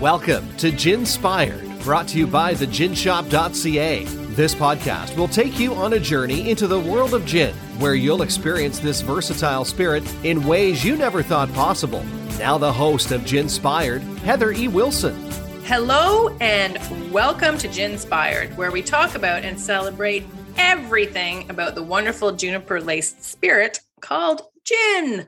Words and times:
Welcome 0.00 0.56
to 0.58 0.70
Ginspired, 0.70 1.80
brought 1.80 2.06
to 2.08 2.18
you 2.18 2.28
by 2.28 2.54
the 2.54 2.66
theginshop.ca. 2.66 4.04
This 4.04 4.54
podcast 4.54 5.16
will 5.16 5.26
take 5.26 5.58
you 5.58 5.74
on 5.74 5.94
a 5.94 5.98
journey 5.98 6.50
into 6.50 6.68
the 6.68 6.78
world 6.78 7.14
of 7.14 7.26
gin, 7.26 7.52
where 7.80 7.96
you'll 7.96 8.22
experience 8.22 8.78
this 8.78 9.00
versatile 9.00 9.64
spirit 9.64 10.04
in 10.24 10.46
ways 10.46 10.84
you 10.84 10.96
never 10.96 11.20
thought 11.20 11.52
possible. 11.52 12.04
Now, 12.38 12.58
the 12.58 12.72
host 12.72 13.10
of 13.10 13.24
Ginspired, 13.24 14.02
Heather 14.22 14.52
E. 14.52 14.68
Wilson. 14.68 15.16
Hello, 15.64 16.28
and 16.40 16.78
welcome 17.12 17.58
to 17.58 17.66
Ginspired, 17.66 18.56
where 18.56 18.70
we 18.70 18.82
talk 18.82 19.16
about 19.16 19.42
and 19.42 19.58
celebrate 19.58 20.24
everything 20.56 21.50
about 21.50 21.74
the 21.74 21.82
wonderful 21.82 22.30
juniper 22.30 22.80
laced 22.80 23.24
spirit 23.24 23.80
called 24.00 24.42
gin. 24.62 25.26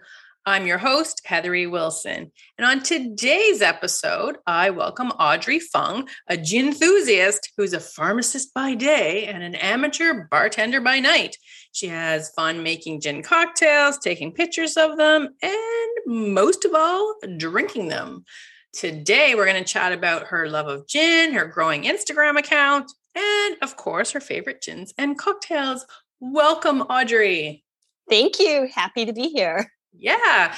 I'm 0.50 0.66
your 0.66 0.78
host, 0.78 1.22
Heather 1.24 1.54
E. 1.54 1.68
Wilson. 1.68 2.32
And 2.58 2.66
on 2.66 2.82
today's 2.82 3.62
episode, 3.62 4.38
I 4.48 4.70
welcome 4.70 5.12
Audrey 5.12 5.60
Fung, 5.60 6.08
a 6.26 6.36
gin 6.36 6.66
enthusiast 6.66 7.52
who's 7.56 7.72
a 7.72 7.78
pharmacist 7.78 8.52
by 8.52 8.74
day 8.74 9.26
and 9.26 9.44
an 9.44 9.54
amateur 9.54 10.26
bartender 10.28 10.80
by 10.80 10.98
night. 10.98 11.36
She 11.70 11.86
has 11.86 12.32
fun 12.34 12.64
making 12.64 13.00
gin 13.00 13.22
cocktails, 13.22 13.98
taking 13.98 14.32
pictures 14.32 14.76
of 14.76 14.96
them, 14.96 15.28
and 15.40 15.90
most 16.04 16.64
of 16.64 16.74
all, 16.74 17.14
drinking 17.36 17.86
them. 17.86 18.24
Today, 18.72 19.36
we're 19.36 19.46
going 19.46 19.62
to 19.62 19.72
chat 19.72 19.92
about 19.92 20.26
her 20.26 20.48
love 20.48 20.66
of 20.66 20.88
gin, 20.88 21.32
her 21.32 21.44
growing 21.44 21.84
Instagram 21.84 22.36
account, 22.36 22.90
and 23.14 23.56
of 23.62 23.76
course, 23.76 24.10
her 24.10 24.20
favorite 24.20 24.62
gins 24.62 24.92
and 24.98 25.16
cocktails. 25.16 25.86
Welcome, 26.18 26.80
Audrey. 26.80 27.62
Thank 28.08 28.40
you. 28.40 28.68
Happy 28.74 29.04
to 29.06 29.12
be 29.12 29.28
here. 29.28 29.70
Yeah. 29.92 30.54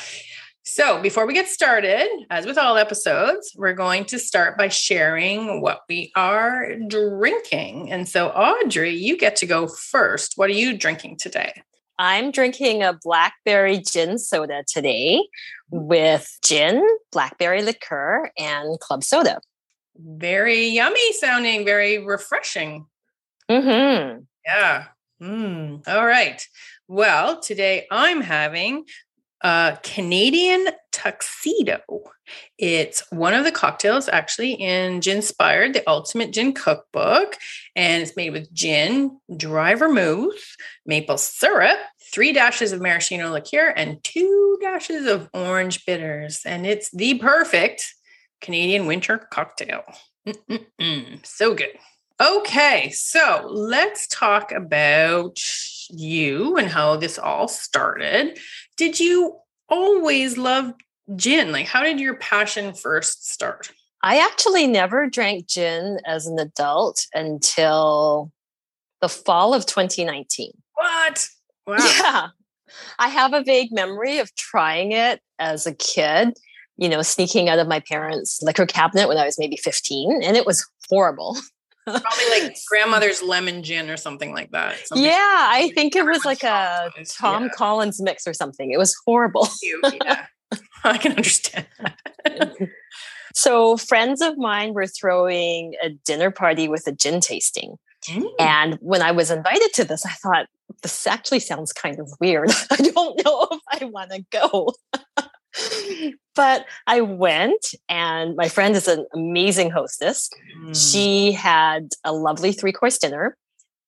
So, 0.65 1.03
before 1.03 1.27
we 1.27 1.35
get 1.35 1.49
started, 1.49 2.09
as 2.31 2.47
with 2.47 2.57
all 2.57 2.77
episodes, 2.77 3.53
we're 3.57 3.75
going 3.75 4.05
to 4.07 4.19
start 4.19 4.57
by 4.57 4.69
sharing 4.69 5.61
what 5.61 5.81
we 5.89 6.13
are 6.15 6.77
drinking. 6.87 7.91
And 7.91 8.09
so, 8.09 8.29
Audrey, 8.29 8.95
you 8.95 9.19
get 9.19 9.35
to 9.37 9.47
go 9.47 9.67
first. 9.67 10.35
What 10.37 10.51
are 10.51 10.55
you 10.55 10.79
drinking 10.79 11.17
today? 11.17 11.63
I'm 11.99 12.31
drinking 12.31 12.83
a 12.83 12.99
blackberry 13.03 13.79
gin 13.79 14.19
soda 14.19 14.65
today 14.67 15.21
with 15.71 16.39
gin, 16.45 16.87
blackberry 17.11 17.63
liqueur, 17.63 18.31
and 18.39 18.79
club 18.81 19.05
soda. 19.05 19.41
Very 19.97 20.67
yummy 20.69 21.13
sounding, 21.15 21.65
very 21.65 21.99
refreshing. 21.99 22.87
Mm-hmm. 23.51 24.21
Yeah. 24.47 24.85
Mm. 25.21 25.87
All 25.87 26.07
right. 26.07 26.47
Well, 26.89 27.41
today 27.41 27.87
I'm 27.91 28.21
having 28.21 28.85
a 29.43 29.79
Canadian 29.83 30.69
tuxedo. 30.93 31.81
It's 32.59 33.03
one 33.11 33.35
of 33.35 33.45
the 33.45 33.53
cocktails 33.53 34.09
actually 34.09 34.53
in 34.53 35.01
Ginspired, 35.01 35.75
the 35.75 35.89
ultimate 35.89 36.33
gin 36.33 36.53
cookbook. 36.53 37.37
And 37.75 38.03
it's 38.03 38.17
made 38.17 38.31
with 38.31 38.53
gin, 38.53 39.19
dry 39.37 39.75
vermouth, 39.75 40.57
maple 40.87 41.19
syrup, 41.19 41.79
three 42.13 42.33
dashes 42.33 42.73
of 42.73 42.81
maraschino 42.81 43.33
liqueur, 43.33 43.69
and 43.69 44.03
two 44.05 44.59
dashes 44.61 45.07
of 45.07 45.29
orange 45.35 45.85
bitters. 45.85 46.41
And 46.47 46.67
it's 46.67 46.91
the 46.91 47.19
perfect 47.19 47.95
Canadian 48.41 48.87
winter 48.87 49.19
cocktail. 49.19 49.83
Mm-mm-mm. 50.27 51.27
So 51.27 51.55
good. 51.55 51.79
Okay, 52.21 52.91
so 52.91 53.49
let's 53.51 54.07
talk 54.07 54.53
about 54.53 55.41
you 55.91 56.57
and 56.57 56.69
how 56.69 56.97
this 56.97 57.19
all 57.19 57.49
started. 57.49 58.39
Did 58.83 58.99
you 58.99 59.37
always 59.69 60.37
love 60.37 60.75
gin? 61.15 61.53
Like, 61.53 61.67
how 61.67 61.85
did 61.85 62.01
your 62.01 62.17
passion 62.17 62.75
first 62.75 63.31
start? 63.31 63.71
I 64.03 64.19
actually 64.19 64.67
never 64.67 65.09
drank 65.09 65.47
gin 65.47 66.01
as 66.05 66.27
an 66.27 66.37
adult 66.41 67.07
until 67.15 68.33
the 69.01 69.09
fall 69.09 69.55
of 69.55 69.67
2019. 69.67 70.51
What? 70.75 71.29
Wow. 71.65 71.77
Yeah. 71.79 72.27
I 72.99 73.07
have 73.07 73.33
a 73.35 73.45
vague 73.45 73.71
memory 73.71 74.19
of 74.19 74.35
trying 74.35 74.91
it 74.91 75.21
as 75.39 75.65
a 75.65 75.75
kid, 75.75 76.37
you 76.77 76.89
know, 76.89 77.03
sneaking 77.03 77.49
out 77.49 77.61
of 77.61 77.69
my 77.69 77.79
parents' 77.79 78.41
liquor 78.43 78.67
cabinet 78.67 79.07
when 79.07 79.17
I 79.17 79.25
was 79.25 79.39
maybe 79.39 79.59
15, 79.59 80.25
and 80.25 80.37
it 80.37 80.45
was 80.45 80.69
horrible. 80.91 81.37
Probably 81.85 82.31
like 82.31 82.57
grandmother's 82.69 83.23
lemon 83.23 83.63
gin 83.63 83.91
or 83.91 83.97
something 83.97 84.33
like 84.33 84.51
that. 84.53 84.79
Something 84.87 85.05
yeah, 85.05 85.49
I 85.51 85.73
think 85.75 85.97
it 85.97 86.05
was 86.05 86.25
like 86.25 86.43
a 86.45 86.91
Tom 87.19 87.45
yeah. 87.45 87.49
Collins 87.51 88.01
mix 88.01 88.27
or 88.27 88.35
something. 88.35 88.71
It 88.71 88.79
was 88.79 88.95
horrible. 89.05 89.49
Yeah, 89.63 90.27
I 90.85 90.99
can 90.99 91.13
understand. 91.13 91.67
That. 92.25 92.57
so, 93.35 93.77
friends 93.77 94.21
of 94.21 94.39
mine 94.39 94.75
were 94.75 94.87
throwing 94.87 95.75
a 95.83 95.91
dinner 95.91 96.31
party 96.31 96.69
with 96.69 96.87
a 96.87 96.93
gin 96.93 97.21
tasting. 97.21 97.77
Mm. 98.09 98.27
And 98.39 98.79
when 98.81 99.03
I 99.03 99.13
was 99.13 99.31
invited 99.31 99.71
to 99.75 99.85
this, 99.85 100.05
I 100.07 100.11
thought, 100.11 100.47
this 100.83 101.07
actually 101.07 101.41
sounds 101.41 101.73
kind 101.73 102.01
of 102.01 102.11
weird. 102.21 102.51
I 102.71 102.77
don't 102.77 103.25
know 103.25 103.49
if 103.51 103.61
I 103.71 103.85
want 103.85 104.11
to 104.11 104.25
go. 104.31 104.73
But 106.35 106.67
I 106.87 107.01
went, 107.01 107.75
and 107.89 108.37
my 108.37 108.49
friend 108.49 108.75
is 108.77 108.89
an 108.89 109.07
amazing 109.15 109.71
hostess. 109.71 110.31
Mm. 110.65 110.91
She 110.93 111.33
had 111.33 111.89
a 112.05 112.13
lovely 112.13 112.53
three 112.53 112.73
course 112.73 112.99
dinner. 112.99 113.37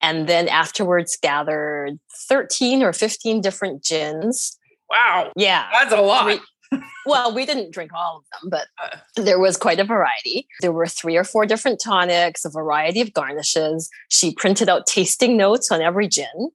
And 0.03 0.29
then 0.29 0.49
afterwards, 0.49 1.17
gathered 1.23 1.99
13 2.29 2.83
or 2.83 2.93
15 2.93 3.41
different 3.41 3.83
gins. 3.83 4.59
Wow. 4.91 5.33
Yeah. 5.35 5.67
That's 5.73 5.95
a 5.95 6.01
lot. 6.03 6.25
Three- 6.71 6.81
well, 7.07 7.35
we 7.35 7.47
didn't 7.47 7.73
drink 7.73 7.91
all 7.95 8.19
of 8.19 8.25
them, 8.43 8.51
but 8.51 8.67
Uh. 8.83 8.99
there 9.23 9.39
was 9.39 9.57
quite 9.57 9.81
a 9.81 9.85
variety. 9.85 10.47
There 10.61 10.73
were 10.73 10.87
three 10.89 11.17
or 11.17 11.25
four 11.25 11.47
different 11.47 11.81
tonics, 11.83 12.45
a 12.45 12.51
variety 12.51 13.01
of 13.01 13.15
garnishes. 13.15 13.89
She 14.11 14.35
printed 14.35 14.69
out 14.69 14.87
tasting 14.87 15.37
notes 15.39 15.71
on 15.71 15.81
every 15.81 16.09
gin, 16.09 16.51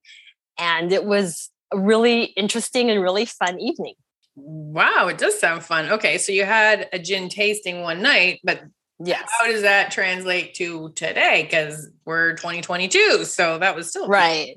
and 0.59 0.91
it 0.93 1.05
was 1.05 1.49
a 1.71 1.79
really 1.79 2.25
interesting 2.35 2.89
and 2.91 3.01
really 3.01 3.25
fun 3.25 3.59
evening. 3.59 3.95
Wow, 4.41 5.07
it 5.07 5.17
does 5.17 5.39
sound 5.39 5.63
fun. 5.63 5.89
Okay, 5.89 6.17
so 6.17 6.31
you 6.31 6.45
had 6.45 6.87
a 6.93 6.99
gin 6.99 7.29
tasting 7.29 7.81
one 7.81 8.01
night, 8.01 8.39
but 8.43 8.61
Yes. 9.03 9.29
how 9.39 9.47
does 9.47 9.61
that 9.61 9.91
translate 9.91 10.53
to 10.55 10.89
today? 10.95 11.43
Because 11.43 11.87
we're 12.05 12.33
2022, 12.33 13.23
so 13.25 13.57
that 13.57 13.75
was 13.75 13.89
still 13.89 14.07
Right. 14.07 14.55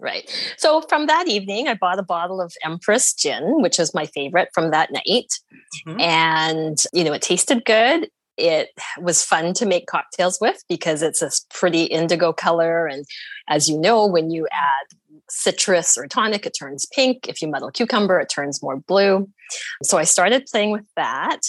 Right. 0.00 0.28
So 0.56 0.80
from 0.82 1.06
that 1.06 1.28
evening, 1.28 1.68
I 1.68 1.74
bought 1.74 1.98
a 1.98 2.02
bottle 2.04 2.40
of 2.40 2.52
Empress 2.64 3.12
gin, 3.14 3.60
which 3.62 3.78
is 3.78 3.94
my 3.94 4.06
favorite 4.06 4.48
from 4.52 4.70
that 4.70 4.90
night. 4.90 5.32
Mhm. 5.86 6.00
And, 6.00 6.78
you 6.92 7.04
know, 7.04 7.12
it 7.12 7.22
tasted 7.22 7.64
good. 7.64 8.08
It 8.36 8.70
was 9.00 9.22
fun 9.24 9.52
to 9.54 9.66
make 9.66 9.86
cocktails 9.86 10.40
with 10.40 10.62
because 10.68 11.02
it's 11.02 11.20
this 11.20 11.46
pretty 11.50 11.84
indigo 11.84 12.32
color. 12.32 12.86
And 12.86 13.04
as 13.48 13.68
you 13.68 13.78
know, 13.78 14.06
when 14.06 14.30
you 14.30 14.48
add 14.50 14.86
citrus 15.28 15.96
or 15.96 16.06
tonic, 16.06 16.46
it 16.46 16.54
turns 16.58 16.86
pink. 16.94 17.28
If 17.28 17.40
you 17.40 17.48
muddle 17.48 17.70
cucumber, 17.70 18.18
it 18.20 18.28
turns 18.28 18.62
more 18.62 18.76
blue. 18.76 19.28
So 19.82 19.98
I 19.98 20.04
started 20.04 20.46
playing 20.50 20.70
with 20.70 20.86
that. 20.96 21.40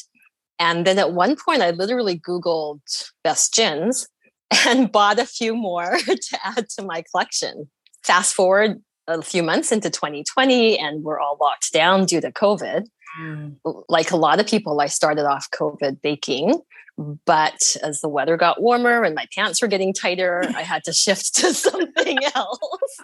And 0.60 0.86
then 0.88 1.00
at 1.00 1.12
one 1.14 1.36
point, 1.36 1.62
I 1.62 1.72
literally 1.72 2.20
Googled 2.20 2.80
best 3.24 3.54
gins 3.54 4.08
and 4.68 4.92
bought 4.92 5.20
a 5.20 5.26
few 5.26 5.56
more 5.56 5.98
to 6.06 6.40
add 6.44 6.70
to 6.78 6.86
my 6.86 7.04
collection. 7.12 7.70
Fast 8.04 8.34
forward 8.34 8.82
a 9.08 9.22
few 9.22 9.44
months 9.44 9.72
into 9.72 9.90
2020, 9.90 10.80
and 10.80 11.04
we're 11.04 11.20
all 11.20 11.38
locked 11.40 11.72
down 11.72 12.06
due 12.06 12.22
to 12.22 12.32
COVID 12.32 12.86
Mm. 13.20 13.56
like 13.88 14.12
a 14.12 14.18
lot 14.18 14.40
of 14.40 14.48
people, 14.48 14.82
I 14.82 14.88
started 14.88 15.26
off 15.26 15.50
COVID 15.52 16.02
baking. 16.02 16.60
But 16.98 17.76
as 17.84 18.00
the 18.00 18.08
weather 18.08 18.38
got 18.38 18.62
warmer 18.62 19.04
and 19.04 19.16
my 19.16 19.28
pants 19.36 19.62
were 19.62 19.68
getting 19.68 19.94
tighter, 19.94 20.44
I 20.56 20.62
had 20.62 20.84
to 20.86 20.94
shift 20.94 21.36
to 21.36 21.54
something 21.54 22.18
else. 22.36 23.00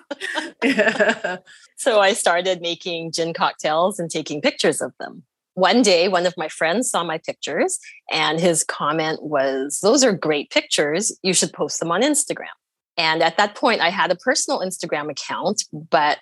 Yeah. 0.63 1.37
So 1.77 1.99
I 1.99 2.13
started 2.13 2.61
making 2.61 3.11
gin 3.11 3.33
cocktails 3.33 3.97
and 3.97 4.07
taking 4.07 4.39
pictures 4.39 4.81
of 4.81 4.93
them. 4.99 5.23
One 5.55 5.81
day, 5.81 6.09
one 6.09 6.27
of 6.27 6.35
my 6.37 6.47
friends 6.47 6.91
saw 6.91 7.03
my 7.03 7.17
pictures, 7.17 7.79
and 8.11 8.39
his 8.39 8.63
comment 8.63 9.23
was, 9.23 9.79
Those 9.81 10.03
are 10.03 10.13
great 10.13 10.51
pictures. 10.51 11.11
You 11.23 11.33
should 11.33 11.51
post 11.51 11.79
them 11.79 11.91
on 11.91 12.03
Instagram. 12.03 12.53
And 12.97 13.23
at 13.23 13.37
that 13.37 13.55
point, 13.55 13.81
I 13.81 13.89
had 13.89 14.11
a 14.11 14.15
personal 14.15 14.59
Instagram 14.59 15.09
account, 15.09 15.63
but 15.73 16.19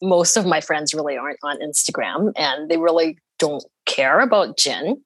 most 0.00 0.36
of 0.36 0.46
my 0.46 0.60
friends 0.60 0.94
really 0.94 1.16
aren't 1.16 1.40
on 1.42 1.58
Instagram 1.58 2.32
and 2.36 2.70
they 2.70 2.76
really 2.76 3.18
don't 3.40 3.64
care 3.86 4.20
about 4.20 4.56
gin. 4.56 5.02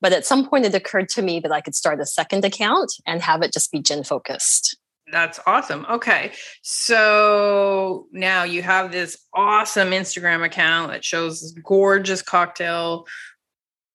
But 0.00 0.12
at 0.12 0.26
some 0.26 0.48
point, 0.48 0.66
it 0.66 0.74
occurred 0.74 1.08
to 1.10 1.22
me 1.22 1.40
that 1.40 1.52
I 1.52 1.60
could 1.60 1.74
start 1.74 2.00
a 2.00 2.06
second 2.06 2.44
account 2.44 2.92
and 3.06 3.22
have 3.22 3.42
it 3.42 3.52
just 3.52 3.72
be 3.72 3.80
gin 3.80 4.04
focused. 4.04 4.76
That's 5.12 5.38
awesome. 5.46 5.86
Okay. 5.88 6.32
So 6.62 8.08
now 8.10 8.42
you 8.42 8.62
have 8.62 8.90
this 8.90 9.16
awesome 9.32 9.90
Instagram 9.90 10.44
account 10.44 10.90
that 10.90 11.04
shows 11.04 11.52
gorgeous 11.62 12.22
cocktail 12.22 13.06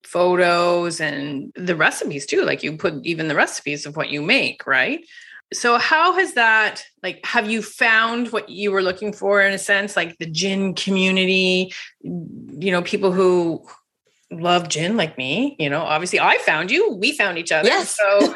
photos 0.05 1.01
and 1.01 1.51
the 1.55 1.75
recipes 1.75 2.25
too. 2.25 2.43
Like 2.43 2.63
you 2.63 2.77
put 2.77 3.05
even 3.05 3.27
the 3.27 3.35
recipes 3.35 3.85
of 3.85 3.97
what 3.97 4.09
you 4.09 4.21
make, 4.21 4.65
right? 4.65 5.05
So 5.53 5.77
how 5.77 6.13
has 6.13 6.33
that 6.35 6.83
like 7.03 7.25
have 7.25 7.49
you 7.49 7.61
found 7.61 8.31
what 8.31 8.47
you 8.47 8.71
were 8.71 8.81
looking 8.81 9.11
for 9.11 9.41
in 9.41 9.51
a 9.51 9.57
sense 9.57 9.97
like 9.97 10.17
the 10.17 10.25
gin 10.25 10.75
community, 10.75 11.73
you 12.01 12.71
know, 12.71 12.81
people 12.81 13.11
who 13.11 13.65
love 14.31 14.69
gin 14.69 14.97
like 14.97 15.17
me, 15.17 15.55
you 15.59 15.69
know, 15.69 15.81
obviously 15.81 16.19
I 16.19 16.37
found 16.39 16.71
you, 16.71 16.93
we 16.95 17.11
found 17.11 17.37
each 17.37 17.51
other. 17.51 17.67
Yes. 17.67 17.97
So, 17.97 18.35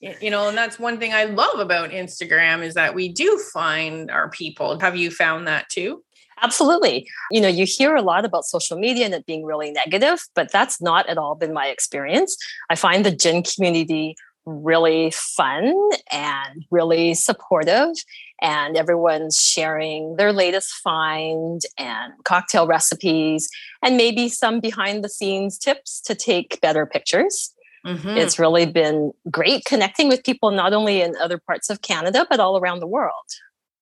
you 0.20 0.30
know, 0.30 0.48
and 0.48 0.56
that's 0.56 0.78
one 0.78 0.98
thing 0.98 1.12
I 1.12 1.24
love 1.24 1.58
about 1.58 1.90
Instagram 1.90 2.62
is 2.62 2.74
that 2.74 2.94
we 2.94 3.08
do 3.08 3.38
find 3.52 4.10
our 4.10 4.30
people. 4.30 4.78
Have 4.80 4.96
you 4.96 5.10
found 5.10 5.46
that 5.48 5.68
too? 5.70 6.02
Absolutely. 6.40 7.08
You 7.30 7.40
know, 7.40 7.48
you 7.48 7.64
hear 7.66 7.96
a 7.96 8.02
lot 8.02 8.24
about 8.24 8.44
social 8.44 8.78
media 8.78 9.04
and 9.04 9.14
it 9.14 9.26
being 9.26 9.44
really 9.44 9.72
negative, 9.72 10.20
but 10.34 10.52
that's 10.52 10.80
not 10.80 11.08
at 11.08 11.18
all 11.18 11.34
been 11.34 11.52
my 11.52 11.66
experience. 11.66 12.36
I 12.70 12.76
find 12.76 13.04
the 13.04 13.10
gin 13.10 13.42
community 13.42 14.14
really 14.48 15.10
fun 15.10 15.74
and 16.10 16.64
really 16.70 17.14
supportive 17.14 17.90
and 18.40 18.76
everyone's 18.76 19.36
sharing 19.36 20.16
their 20.16 20.32
latest 20.32 20.72
find 20.74 21.62
and 21.76 22.12
cocktail 22.24 22.66
recipes 22.66 23.48
and 23.82 23.96
maybe 23.96 24.28
some 24.28 24.60
behind 24.60 25.04
the 25.04 25.08
scenes 25.08 25.58
tips 25.58 26.00
to 26.00 26.14
take 26.14 26.60
better 26.60 26.86
pictures. 26.86 27.54
Mm-hmm. 27.86 28.08
It's 28.08 28.38
really 28.38 28.66
been 28.66 29.12
great 29.30 29.64
connecting 29.64 30.08
with 30.08 30.24
people 30.24 30.50
not 30.50 30.72
only 30.72 31.02
in 31.02 31.14
other 31.16 31.38
parts 31.38 31.70
of 31.70 31.82
Canada 31.82 32.26
but 32.28 32.40
all 32.40 32.58
around 32.58 32.80
the 32.80 32.86
world. 32.86 33.12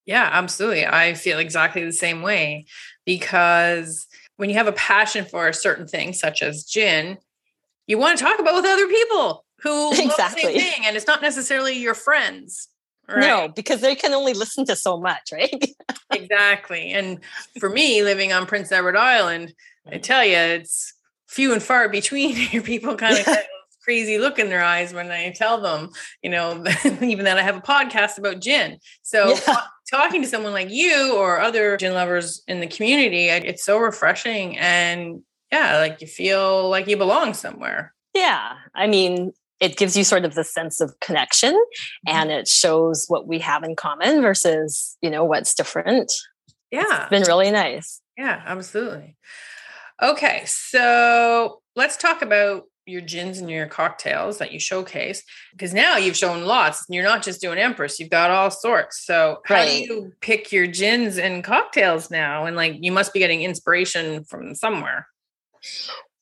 Yeah, 0.04 0.28
absolutely. 0.32 0.86
I 0.86 1.14
feel 1.14 1.38
exactly 1.38 1.84
the 1.84 1.92
same 1.92 2.22
way 2.22 2.66
because 3.04 4.06
when 4.36 4.50
you 4.50 4.56
have 4.56 4.68
a 4.68 4.72
passion 4.72 5.24
for 5.24 5.48
a 5.48 5.54
certain 5.54 5.86
thing 5.86 6.12
such 6.12 6.42
as 6.42 6.64
gin, 6.64 7.18
you 7.86 7.98
want 7.98 8.18
to 8.18 8.24
talk 8.24 8.38
about 8.38 8.54
with 8.54 8.64
other 8.64 8.86
people 8.86 9.45
who 9.62 9.90
exactly. 9.98 10.04
love 10.08 10.34
the 10.34 10.60
same 10.60 10.72
thing 10.72 10.86
and 10.86 10.96
it's 10.96 11.06
not 11.06 11.22
necessarily 11.22 11.78
your 11.78 11.94
friends 11.94 12.68
Right. 13.08 13.20
No, 13.20 13.48
because 13.48 13.80
they 13.80 13.94
can 13.94 14.12
only 14.14 14.34
listen 14.34 14.64
to 14.66 14.74
so 14.74 14.98
much, 14.98 15.30
right? 15.32 15.64
exactly. 16.12 16.92
And 16.92 17.20
for 17.60 17.70
me, 17.70 18.02
living 18.02 18.32
on 18.32 18.46
Prince 18.46 18.72
Edward 18.72 18.96
Island, 18.96 19.54
I 19.86 19.90
mm-hmm. 19.90 20.00
tell 20.00 20.24
you, 20.24 20.36
it's 20.36 20.92
few 21.28 21.52
and 21.52 21.62
far 21.62 21.88
between. 21.88 22.36
Your 22.50 22.62
people 22.62 22.96
kind 22.96 23.18
of 23.18 23.36
crazy 23.84 24.18
look 24.18 24.40
in 24.40 24.48
their 24.48 24.62
eyes 24.62 24.92
when 24.92 25.12
I 25.12 25.30
tell 25.30 25.60
them, 25.60 25.90
you 26.20 26.30
know, 26.30 26.64
even 27.00 27.26
that 27.26 27.38
I 27.38 27.42
have 27.42 27.56
a 27.56 27.60
podcast 27.60 28.18
about 28.18 28.40
gin. 28.40 28.78
So 29.02 29.36
yeah. 29.46 29.60
talking 29.88 30.22
to 30.22 30.28
someone 30.28 30.52
like 30.52 30.70
you 30.70 31.14
or 31.16 31.38
other 31.38 31.76
gin 31.76 31.94
lovers 31.94 32.42
in 32.48 32.58
the 32.58 32.66
community, 32.66 33.28
it's 33.28 33.64
so 33.64 33.78
refreshing 33.78 34.58
and 34.58 35.22
yeah, 35.52 35.78
like 35.78 36.00
you 36.00 36.08
feel 36.08 36.68
like 36.68 36.88
you 36.88 36.96
belong 36.96 37.34
somewhere. 37.34 37.94
Yeah. 38.14 38.54
I 38.74 38.88
mean, 38.88 39.32
it 39.60 39.76
gives 39.76 39.96
you 39.96 40.04
sort 40.04 40.24
of 40.24 40.34
the 40.34 40.44
sense 40.44 40.80
of 40.80 40.98
connection 41.00 41.54
mm-hmm. 41.54 42.16
and 42.16 42.30
it 42.30 42.48
shows 42.48 43.06
what 43.08 43.26
we 43.26 43.38
have 43.38 43.62
in 43.62 43.76
common 43.76 44.22
versus 44.22 44.96
you 45.00 45.10
know 45.10 45.24
what's 45.24 45.54
different. 45.54 46.12
Yeah. 46.70 47.02
it's 47.02 47.10
been 47.10 47.22
really 47.22 47.50
nice. 47.50 48.00
Yeah 48.16 48.42
absolutely. 48.46 49.16
Okay 50.02 50.42
so 50.46 51.60
let's 51.74 51.96
talk 51.96 52.22
about 52.22 52.64
your 52.88 53.00
gins 53.00 53.38
and 53.38 53.50
your 53.50 53.66
cocktails 53.66 54.38
that 54.38 54.52
you 54.52 54.60
showcase 54.60 55.24
because 55.50 55.74
now 55.74 55.96
you've 55.96 56.16
shown 56.16 56.44
lots. 56.44 56.84
You're 56.88 57.02
not 57.02 57.22
just 57.22 57.40
doing 57.40 57.58
empress 57.58 57.98
you've 57.98 58.10
got 58.10 58.30
all 58.30 58.50
sorts. 58.50 59.04
So 59.04 59.38
how 59.44 59.56
right. 59.56 59.86
do 59.86 59.94
you 59.94 60.12
pick 60.20 60.52
your 60.52 60.66
gins 60.66 61.18
and 61.18 61.42
cocktails 61.42 62.10
now? 62.10 62.46
And 62.46 62.56
like 62.56 62.76
you 62.80 62.92
must 62.92 63.12
be 63.12 63.18
getting 63.18 63.42
inspiration 63.42 64.24
from 64.24 64.54
somewhere 64.54 65.08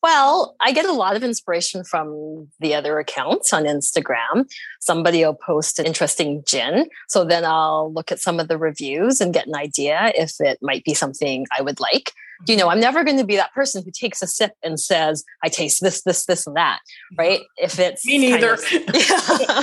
well, 0.04 0.54
I 0.60 0.72
get 0.72 0.84
a 0.84 0.92
lot 0.92 1.16
of 1.16 1.24
inspiration 1.24 1.82
from 1.82 2.48
the 2.60 2.74
other 2.74 2.98
accounts 2.98 3.54
on 3.54 3.64
Instagram. 3.64 4.46
Somebody 4.78 5.24
will 5.24 5.32
post 5.32 5.78
an 5.78 5.86
interesting 5.86 6.42
gin. 6.46 6.90
So 7.08 7.24
then 7.24 7.42
I'll 7.46 7.90
look 7.90 8.12
at 8.12 8.20
some 8.20 8.38
of 8.38 8.48
the 8.48 8.58
reviews 8.58 9.22
and 9.22 9.32
get 9.32 9.46
an 9.46 9.56
idea 9.56 10.12
if 10.14 10.34
it 10.40 10.58
might 10.60 10.84
be 10.84 10.92
something 10.92 11.46
I 11.56 11.62
would 11.62 11.80
like. 11.80 12.12
You 12.46 12.54
know, 12.54 12.68
I'm 12.68 12.80
never 12.80 13.02
going 13.02 13.16
to 13.16 13.24
be 13.24 13.36
that 13.36 13.54
person 13.54 13.82
who 13.82 13.90
takes 13.90 14.20
a 14.20 14.26
sip 14.26 14.52
and 14.62 14.78
says, 14.78 15.24
I 15.42 15.48
taste 15.48 15.80
this, 15.80 16.02
this, 16.02 16.26
this, 16.26 16.46
and 16.46 16.54
that, 16.54 16.80
right? 17.16 17.40
If 17.56 17.78
it's 17.78 18.04
me 18.04 18.18
neither. 18.18 18.52
Of, 18.52 18.72
yeah. 18.72 19.62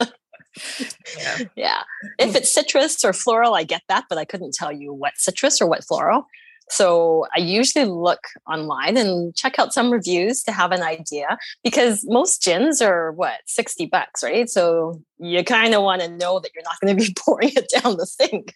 yeah. 0.00 1.46
yeah. 1.54 1.82
If 2.18 2.34
it's 2.34 2.52
citrus 2.52 3.04
or 3.04 3.12
floral, 3.12 3.54
I 3.54 3.62
get 3.62 3.82
that, 3.88 4.06
but 4.08 4.18
I 4.18 4.24
couldn't 4.24 4.54
tell 4.54 4.72
you 4.72 4.92
what 4.92 5.18
citrus 5.18 5.60
or 5.60 5.68
what 5.68 5.84
floral. 5.84 6.26
So 6.68 7.26
I 7.36 7.40
usually 7.40 7.84
look 7.84 8.20
online 8.50 8.96
and 8.96 9.34
check 9.34 9.58
out 9.58 9.74
some 9.74 9.90
reviews 9.90 10.42
to 10.44 10.52
have 10.52 10.72
an 10.72 10.82
idea 10.82 11.38
because 11.62 12.04
most 12.06 12.42
gins 12.42 12.80
are 12.80 13.12
what, 13.12 13.40
60 13.46 13.86
bucks, 13.86 14.22
right? 14.22 14.48
So 14.48 15.00
you 15.18 15.44
kind 15.44 15.74
of 15.74 15.82
want 15.82 16.02
to 16.02 16.08
know 16.08 16.40
that 16.40 16.50
you're 16.54 16.64
not 16.64 16.80
going 16.80 16.96
to 16.96 17.04
be 17.04 17.14
pouring 17.18 17.52
it 17.54 17.70
down 17.82 17.96
the 17.96 18.06
sink. 18.06 18.54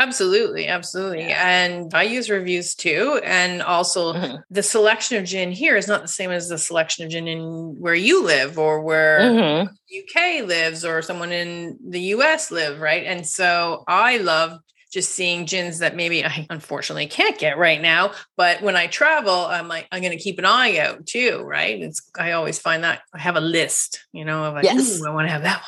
Absolutely, 0.00 0.66
absolutely. 0.66 1.20
Yeah. 1.20 1.48
And 1.48 1.94
I 1.94 2.02
use 2.02 2.28
reviews 2.28 2.74
too. 2.74 3.20
And 3.22 3.62
also 3.62 4.12
mm-hmm. 4.12 4.36
the 4.50 4.62
selection 4.62 5.18
of 5.18 5.24
gin 5.24 5.52
here 5.52 5.76
is 5.76 5.86
not 5.86 6.02
the 6.02 6.08
same 6.08 6.32
as 6.32 6.48
the 6.48 6.58
selection 6.58 7.04
of 7.04 7.12
gin 7.12 7.28
in 7.28 7.76
where 7.78 7.94
you 7.94 8.24
live 8.24 8.58
or 8.58 8.80
where 8.80 9.20
mm-hmm. 9.20 9.68
UK 9.68 10.48
lives 10.48 10.84
or 10.84 11.00
someone 11.00 11.30
in 11.30 11.78
the 11.88 12.00
US 12.00 12.50
live, 12.50 12.80
right? 12.80 13.04
And 13.04 13.24
so 13.24 13.84
I 13.86 14.16
love 14.18 14.58
just 14.94 15.10
seeing 15.10 15.44
gins 15.44 15.80
that 15.80 15.96
maybe 15.96 16.24
I 16.24 16.46
unfortunately 16.48 17.08
can't 17.08 17.36
get 17.36 17.58
right 17.58 17.82
now. 17.82 18.12
But 18.36 18.62
when 18.62 18.76
I 18.76 18.86
travel, 18.86 19.34
I'm 19.34 19.66
like, 19.66 19.88
I'm 19.90 20.00
going 20.00 20.16
to 20.16 20.22
keep 20.22 20.38
an 20.38 20.46
eye 20.46 20.78
out 20.78 21.04
too, 21.04 21.42
right? 21.44 21.82
It's 21.82 22.08
I 22.18 22.32
always 22.32 22.60
find 22.60 22.84
that 22.84 23.02
I 23.12 23.18
have 23.18 23.34
a 23.34 23.40
list, 23.40 24.06
you 24.12 24.24
know, 24.24 24.44
of 24.44 24.54
like, 24.54 24.64
yes. 24.64 25.02
I 25.04 25.10
want 25.10 25.26
to 25.26 25.32
have 25.32 25.42
that 25.42 25.62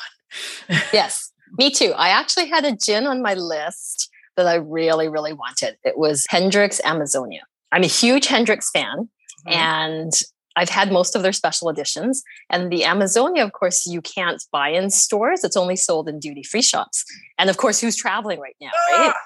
one. 0.68 0.80
yes, 0.92 1.32
me 1.58 1.70
too. 1.70 1.92
I 1.96 2.10
actually 2.10 2.46
had 2.46 2.64
a 2.64 2.76
gin 2.76 3.08
on 3.08 3.20
my 3.20 3.34
list 3.34 4.08
that 4.36 4.46
I 4.46 4.54
really, 4.54 5.08
really 5.08 5.32
wanted. 5.32 5.76
It 5.82 5.98
was 5.98 6.24
Hendrick's 6.30 6.80
Amazonia. 6.84 7.42
I'm 7.72 7.82
a 7.82 7.88
huge 7.88 8.28
Hendrick's 8.28 8.70
fan, 8.70 9.08
mm-hmm. 9.48 9.52
and 9.52 10.12
I've 10.56 10.70
had 10.70 10.90
most 10.90 11.14
of 11.14 11.22
their 11.22 11.32
special 11.32 11.68
editions. 11.68 12.22
And 12.50 12.72
the 12.72 12.84
Amazonia, 12.84 13.44
of 13.44 13.52
course, 13.52 13.86
you 13.86 14.00
can't 14.00 14.42
buy 14.50 14.70
in 14.70 14.90
stores. 14.90 15.44
It's 15.44 15.56
only 15.56 15.76
sold 15.76 16.08
in 16.08 16.18
duty 16.18 16.42
free 16.42 16.62
shops. 16.62 17.04
And 17.38 17.50
of 17.50 17.58
course, 17.58 17.80
who's 17.80 17.94
traveling 17.94 18.40
right 18.40 18.56
now, 18.60 18.70
right? 18.90 19.12
Ah! 19.12 19.20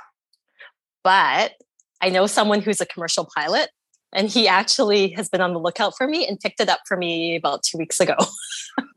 But 1.02 1.52
I 2.00 2.10
know 2.10 2.26
someone 2.26 2.60
who's 2.60 2.80
a 2.80 2.86
commercial 2.86 3.28
pilot, 3.36 3.70
and 4.12 4.28
he 4.28 4.48
actually 4.48 5.10
has 5.12 5.28
been 5.28 5.40
on 5.40 5.52
the 5.52 5.60
lookout 5.60 5.94
for 5.96 6.06
me 6.06 6.26
and 6.26 6.38
picked 6.38 6.60
it 6.60 6.68
up 6.68 6.80
for 6.86 6.96
me 6.96 7.36
about 7.36 7.62
two 7.62 7.78
weeks 7.78 8.00
ago. 8.00 8.16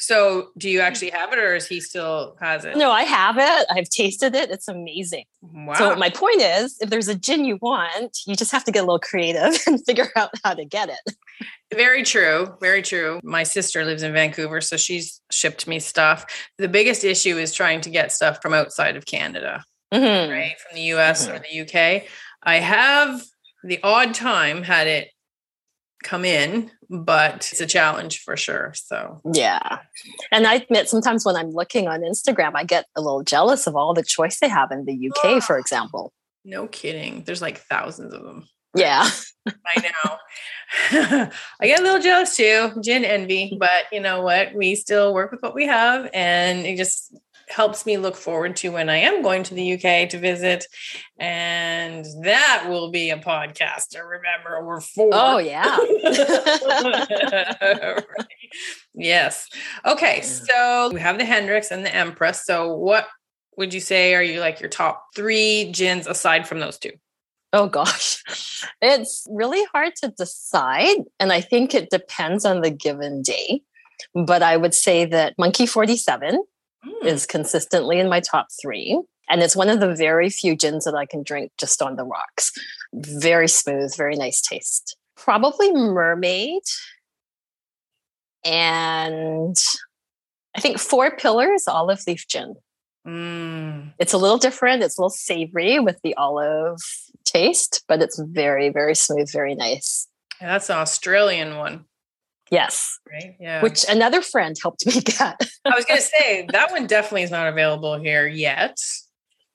So, 0.00 0.48
do 0.56 0.70
you 0.70 0.80
actually 0.80 1.10
have 1.10 1.30
it, 1.32 1.38
or 1.38 1.54
is 1.54 1.66
he 1.66 1.78
still 1.78 2.34
has 2.40 2.64
it? 2.64 2.74
No, 2.74 2.90
I 2.90 3.02
have 3.02 3.36
it. 3.38 3.66
I've 3.70 3.88
tasted 3.90 4.34
it. 4.34 4.50
It's 4.50 4.66
amazing. 4.66 5.24
Wow. 5.42 5.74
So, 5.74 5.96
my 5.96 6.08
point 6.08 6.40
is, 6.40 6.78
if 6.80 6.88
there's 6.88 7.08
a 7.08 7.14
gin 7.14 7.44
you 7.44 7.58
want, 7.60 8.16
you 8.26 8.34
just 8.34 8.50
have 8.50 8.64
to 8.64 8.72
get 8.72 8.80
a 8.80 8.86
little 8.86 8.98
creative 8.98 9.60
and 9.66 9.84
figure 9.84 10.08
out 10.16 10.30
how 10.42 10.54
to 10.54 10.64
get 10.64 10.88
it. 10.88 11.14
Very 11.74 12.02
true. 12.02 12.56
Very 12.62 12.80
true. 12.80 13.20
My 13.22 13.42
sister 13.42 13.84
lives 13.84 14.02
in 14.02 14.14
Vancouver, 14.14 14.62
so 14.62 14.78
she's 14.78 15.20
shipped 15.30 15.68
me 15.68 15.78
stuff. 15.78 16.24
The 16.56 16.68
biggest 16.68 17.04
issue 17.04 17.36
is 17.36 17.52
trying 17.52 17.82
to 17.82 17.90
get 17.90 18.10
stuff 18.10 18.40
from 18.40 18.54
outside 18.54 18.96
of 18.96 19.04
Canada, 19.04 19.62
mm-hmm. 19.92 20.32
right? 20.32 20.58
From 20.58 20.76
the 20.76 20.82
US 20.94 21.26
mm-hmm. 21.26 21.36
or 21.36 21.40
the 21.40 21.60
UK. 21.60 22.04
I 22.42 22.56
have 22.56 23.22
the 23.62 23.80
odd 23.82 24.14
time 24.14 24.62
had 24.62 24.86
it 24.86 25.10
come 26.02 26.24
in, 26.24 26.70
but 26.88 27.48
it's 27.52 27.60
a 27.60 27.66
challenge 27.66 28.20
for 28.22 28.36
sure. 28.36 28.72
So, 28.74 29.20
yeah. 29.32 29.78
And 30.32 30.46
I 30.46 30.54
admit 30.54 30.88
sometimes 30.88 31.24
when 31.24 31.36
I'm 31.36 31.50
looking 31.50 31.88
on 31.88 32.00
Instagram, 32.00 32.52
I 32.54 32.64
get 32.64 32.86
a 32.96 33.00
little 33.00 33.22
jealous 33.22 33.66
of 33.66 33.76
all 33.76 33.94
the 33.94 34.02
choice 34.02 34.38
they 34.38 34.48
have 34.48 34.70
in 34.70 34.84
the 34.84 35.08
UK, 35.08 35.24
oh, 35.24 35.36
ah. 35.36 35.40
for 35.40 35.58
example. 35.58 36.12
No 36.44 36.66
kidding. 36.66 37.22
There's 37.24 37.42
like 37.42 37.58
thousands 37.58 38.14
of 38.14 38.22
them. 38.22 38.48
Yeah. 38.74 39.08
I 39.46 39.80
know. 39.80 40.16
I 41.60 41.66
get 41.66 41.80
a 41.80 41.82
little 41.82 42.00
jealous 42.00 42.36
too, 42.36 42.72
gin 42.82 43.04
envy, 43.04 43.56
but 43.58 43.86
you 43.92 44.00
know 44.00 44.22
what? 44.22 44.54
We 44.54 44.74
still 44.74 45.12
work 45.12 45.32
with 45.32 45.42
what 45.42 45.54
we 45.54 45.66
have 45.66 46.08
and 46.14 46.64
it 46.66 46.76
just 46.76 47.14
helps 47.50 47.86
me 47.86 47.96
look 47.96 48.16
forward 48.16 48.56
to 48.56 48.70
when 48.70 48.88
I 48.88 48.96
am 48.96 49.22
going 49.22 49.42
to 49.44 49.54
the 49.54 49.74
UK 49.74 50.08
to 50.10 50.18
visit. 50.18 50.66
And 51.18 52.04
that 52.22 52.66
will 52.68 52.90
be 52.90 53.10
a 53.10 53.18
podcast 53.18 53.88
to 53.90 54.00
remember. 54.00 54.64
We're 54.64 54.80
four. 54.80 55.10
Oh, 55.12 55.38
yeah. 55.38 55.76
right. 58.18 58.28
Yes. 58.94 59.48
Okay. 59.84 60.22
So 60.22 60.90
we 60.92 61.00
have 61.00 61.18
the 61.18 61.24
Hendrick's 61.24 61.70
and 61.70 61.84
the 61.84 61.94
Empress. 61.94 62.44
So 62.44 62.74
what 62.74 63.06
would 63.56 63.74
you 63.74 63.80
say 63.80 64.14
are 64.14 64.22
you 64.22 64.40
like 64.40 64.60
your 64.60 64.70
top 64.70 65.04
three 65.14 65.70
gins 65.72 66.06
aside 66.06 66.48
from 66.48 66.60
those 66.60 66.78
two? 66.78 66.92
Oh 67.52 67.66
gosh, 67.66 68.22
it's 68.82 69.26
really 69.30 69.64
hard 69.72 69.96
to 69.96 70.14
decide. 70.16 70.98
And 71.18 71.32
I 71.32 71.40
think 71.40 71.74
it 71.74 71.90
depends 71.90 72.44
on 72.44 72.60
the 72.60 72.70
given 72.70 73.22
day. 73.22 73.62
But 74.14 74.42
I 74.42 74.56
would 74.56 74.74
say 74.74 75.04
that 75.04 75.34
Monkey 75.36 75.66
47 75.66 76.42
mm. 76.84 77.04
is 77.04 77.26
consistently 77.26 77.98
in 77.98 78.08
my 78.08 78.20
top 78.20 78.48
three. 78.60 79.00
And 79.28 79.42
it's 79.42 79.54
one 79.54 79.68
of 79.68 79.80
the 79.80 79.94
very 79.94 80.28
few 80.28 80.56
gins 80.56 80.84
that 80.84 80.94
I 80.94 81.06
can 81.06 81.22
drink 81.22 81.52
just 81.56 81.80
on 81.80 81.96
the 81.96 82.04
rocks. 82.04 82.52
Very 82.92 83.48
smooth, 83.48 83.96
very 83.96 84.16
nice 84.16 84.40
taste. 84.40 84.96
Probably 85.16 85.72
Mermaid. 85.72 86.62
And 88.44 89.56
I 90.56 90.60
think 90.60 90.78
Four 90.78 91.16
Pillars 91.16 91.68
Olive 91.68 92.00
Leaf 92.06 92.26
Gin. 92.26 92.56
Mm. 93.06 93.92
It's 93.98 94.12
a 94.12 94.18
little 94.18 94.38
different. 94.38 94.82
It's 94.82 94.98
a 94.98 95.00
little 95.00 95.10
savory 95.10 95.78
with 95.78 96.00
the 96.02 96.14
olive 96.14 96.80
taste, 97.24 97.84
but 97.86 98.02
it's 98.02 98.18
very, 98.18 98.68
very 98.68 98.94
smooth, 98.94 99.30
very 99.32 99.54
nice. 99.54 100.06
Yeah, 100.40 100.52
that's 100.52 100.70
an 100.70 100.78
Australian 100.78 101.56
one, 101.56 101.84
Yes, 102.50 102.98
right? 103.10 103.36
Yeah. 103.38 103.62
which 103.62 103.84
another 103.88 104.22
friend 104.22 104.56
helped 104.60 104.84
me 104.86 105.00
get. 105.00 105.36
I 105.64 105.74
was 105.74 105.84
going 105.84 105.98
to 106.00 106.06
say 106.06 106.46
that 106.52 106.70
one 106.72 106.86
definitely 106.86 107.22
is 107.22 107.30
not 107.30 107.46
available 107.48 107.98
here 107.98 108.26
yet, 108.26 108.76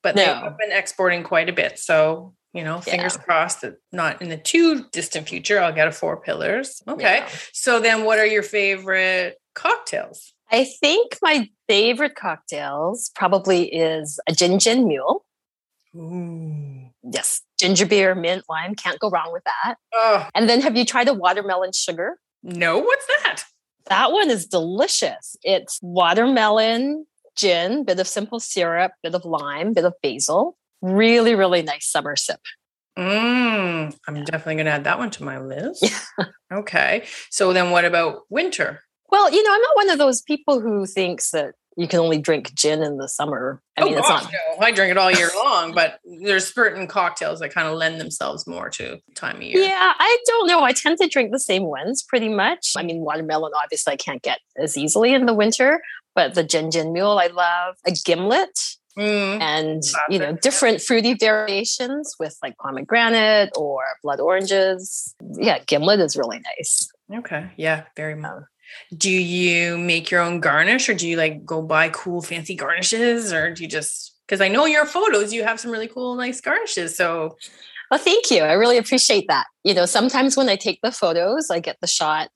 but 0.01 0.15
they 0.15 0.23
have 0.25 0.57
been 0.57 0.71
exporting 0.71 1.23
quite 1.23 1.49
a 1.49 1.53
bit. 1.53 1.77
So, 1.77 2.33
you 2.53 2.63
know, 2.63 2.79
fingers 2.79 3.15
Yeah. 3.17 3.23
crossed 3.23 3.61
that 3.61 3.75
not 3.91 4.21
in 4.21 4.29
the 4.29 4.37
too 4.37 4.85
distant 4.91 5.27
future, 5.27 5.59
I'll 5.59 5.73
get 5.73 5.87
a 5.89 5.91
four 5.91 6.21
pillars. 6.21 6.81
Okay. 6.87 7.17
Yeah. 7.17 7.29
So 7.51 7.79
then 7.81 8.05
what 8.05 8.17
are 8.19 8.25
your 8.25 8.43
favorite 8.43 9.35
cocktails? 9.55 10.31
I 10.51 10.63
think 10.63 11.17
my 11.21 11.49
favorite 11.67 12.15
cocktails 12.15 13.11
probably 13.15 13.73
is 13.73 14.19
a 14.27 14.31
gin 14.31 14.59
gin 14.59 14.87
mule. 14.87 15.25
Ooh. 15.95 16.89
Yes, 17.03 17.41
ginger 17.59 17.85
beer, 17.85 18.15
mint, 18.15 18.43
lime. 18.49 18.73
Can't 18.75 18.99
go 18.99 19.09
wrong 19.09 19.31
with 19.31 19.43
that. 19.43 19.75
Oh, 19.93 20.27
And 20.33 20.49
then 20.49 20.61
have 20.61 20.75
you 20.75 20.85
tried 20.85 21.07
a 21.07 21.13
watermelon 21.13 21.71
sugar? 21.73 22.17
No, 22.45 22.77
what's 22.77 23.07
that? 23.07 23.43
That 23.87 24.11
one 24.11 24.29
is 24.29 24.45
delicious. 24.45 25.35
It's 25.43 25.79
watermelon, 25.81 27.05
gin, 27.35 27.83
bit 27.83 27.99
of 27.99 28.07
simple 28.07 28.39
syrup, 28.39 28.93
bit 29.03 29.15
of 29.15 29.25
lime, 29.25 29.73
bit 29.73 29.85
of 29.85 29.93
basil. 30.01 30.57
Really, 30.81 31.35
really 31.35 31.61
nice 31.63 31.87
summer 31.87 32.15
sip. 32.15 32.39
Mm, 32.97 33.95
I'm 34.07 34.23
definitely 34.23 34.55
going 34.55 34.67
to 34.67 34.71
add 34.71 34.85
that 34.85 34.99
one 34.99 35.09
to 35.11 35.23
my 35.23 35.39
list. 35.39 35.85
okay. 36.53 37.05
So 37.29 37.51
then 37.51 37.71
what 37.71 37.83
about 37.83 38.21
winter? 38.29 38.81
Well, 39.09 39.31
you 39.31 39.43
know, 39.43 39.53
I'm 39.53 39.61
not 39.61 39.75
one 39.75 39.89
of 39.89 39.97
those 39.97 40.21
people 40.21 40.61
who 40.61 40.85
thinks 40.85 41.31
that 41.31 41.55
you 41.77 41.88
can 41.88 42.00
only 42.00 42.17
drink 42.17 42.53
gin 42.53 42.82
in 42.82 42.98
the 42.98 43.08
summer. 43.08 43.62
I 43.77 43.84
mean, 43.84 43.96
oh, 43.96 43.98
it's 44.00 44.08
gosh, 44.08 44.24
not. 44.24 44.32
no. 44.32 44.65
I 44.65 44.72
drink 44.72 44.91
it 44.91 44.98
all 44.98 45.12
year 45.12 45.29
long, 45.36 45.74
but 45.74 46.00
there's 46.24 46.53
certain 46.53 46.88
cocktails 46.88 47.39
that 47.41 47.53
kind 47.53 47.67
of 47.67 47.75
lend 47.75 48.00
themselves 48.00 48.48
more 48.48 48.70
to 48.72 49.00
time 49.15 49.38
of 49.38 49.41
year. 49.44 49.62
Yeah, 49.63 49.94
I 49.98 50.17
don't 50.25 50.48
know. 50.48 50.62
I 50.63 50.72
tend 50.72 50.98
to 51.00 51.08
drink 51.08 51.32
the 51.32 51.39
same 51.39 51.63
ones 51.63 52.01
pretty 52.03 52.29
much. 52.29 52.74
I 52.77 52.84
mean, 52.84 53.01
watermelon, 53.01 53.51
obviously, 53.62 53.94
I 53.94 53.98
can't 53.98 54.22
get 54.22 54.39
as 54.58 54.77
easily 54.77 55.13
in 55.13 55.25
the 55.25 55.34
winter, 55.34 55.82
but 56.13 56.34
the 56.36 56.44
gin 56.44 56.72
gin 56.72 56.94
mule, 56.94 57.20
I 57.20 57.27
love. 57.27 57.75
A 57.86 57.91
gimlet 57.91 58.58
Mm. 58.98 59.41
and, 59.41 59.84
you 60.10 60.17
know, 60.17 60.32
different 60.32 60.79
fruity 60.82 61.15
variations 61.15 62.15
with 62.17 62.38
like 62.41 62.58
pomegranate 62.58 63.50
or 63.58 63.84
blood 64.01 64.22
oranges. 64.22 65.13
Yeah, 65.34 65.60
gimlet 65.65 66.00
is 66.00 66.15
really 66.15 66.39
nice. 66.39 66.89
Okay. 67.13 67.51
Yeah, 67.58 67.84
very 67.98 68.15
much. 68.15 68.44
Do 68.96 69.12
you 69.12 69.77
make 69.77 70.12
your 70.12 70.22
own 70.22 70.39
garnish 70.39 70.89
or 70.89 70.94
do 70.94 71.08
you 71.08 71.17
like 71.17 71.46
go 71.46 71.62
buy 71.62 71.89
cool 71.89 72.22
fancy 72.22 72.55
garnishes 72.55 73.34
or 73.34 73.53
do 73.53 73.63
you 73.63 73.70
just 73.70 74.13
because 74.27 74.41
I 74.41 74.48
know 74.48 74.65
your 74.65 74.86
photos 74.86 75.34
you 75.34 75.44
have 75.44 75.60
some 75.60 75.72
really 75.72 75.88
cool 75.88 76.15
nice 76.15 76.41
garnishes. 76.41 76.96
So 76.96 77.38
Well, 77.91 78.00
thank 78.00 78.32
you. 78.32 78.44
I 78.44 78.53
really 78.53 78.77
appreciate 78.77 79.27
that. 79.27 79.46
You 79.63 79.74
know, 79.74 79.86
sometimes 79.86 80.36
when 80.36 80.50
I 80.50 80.55
take 80.55 80.79
the 80.82 80.91
photos, 80.91 81.50
I 81.50 81.60
get 81.60 81.77
the 81.82 81.88
shot 81.88 82.29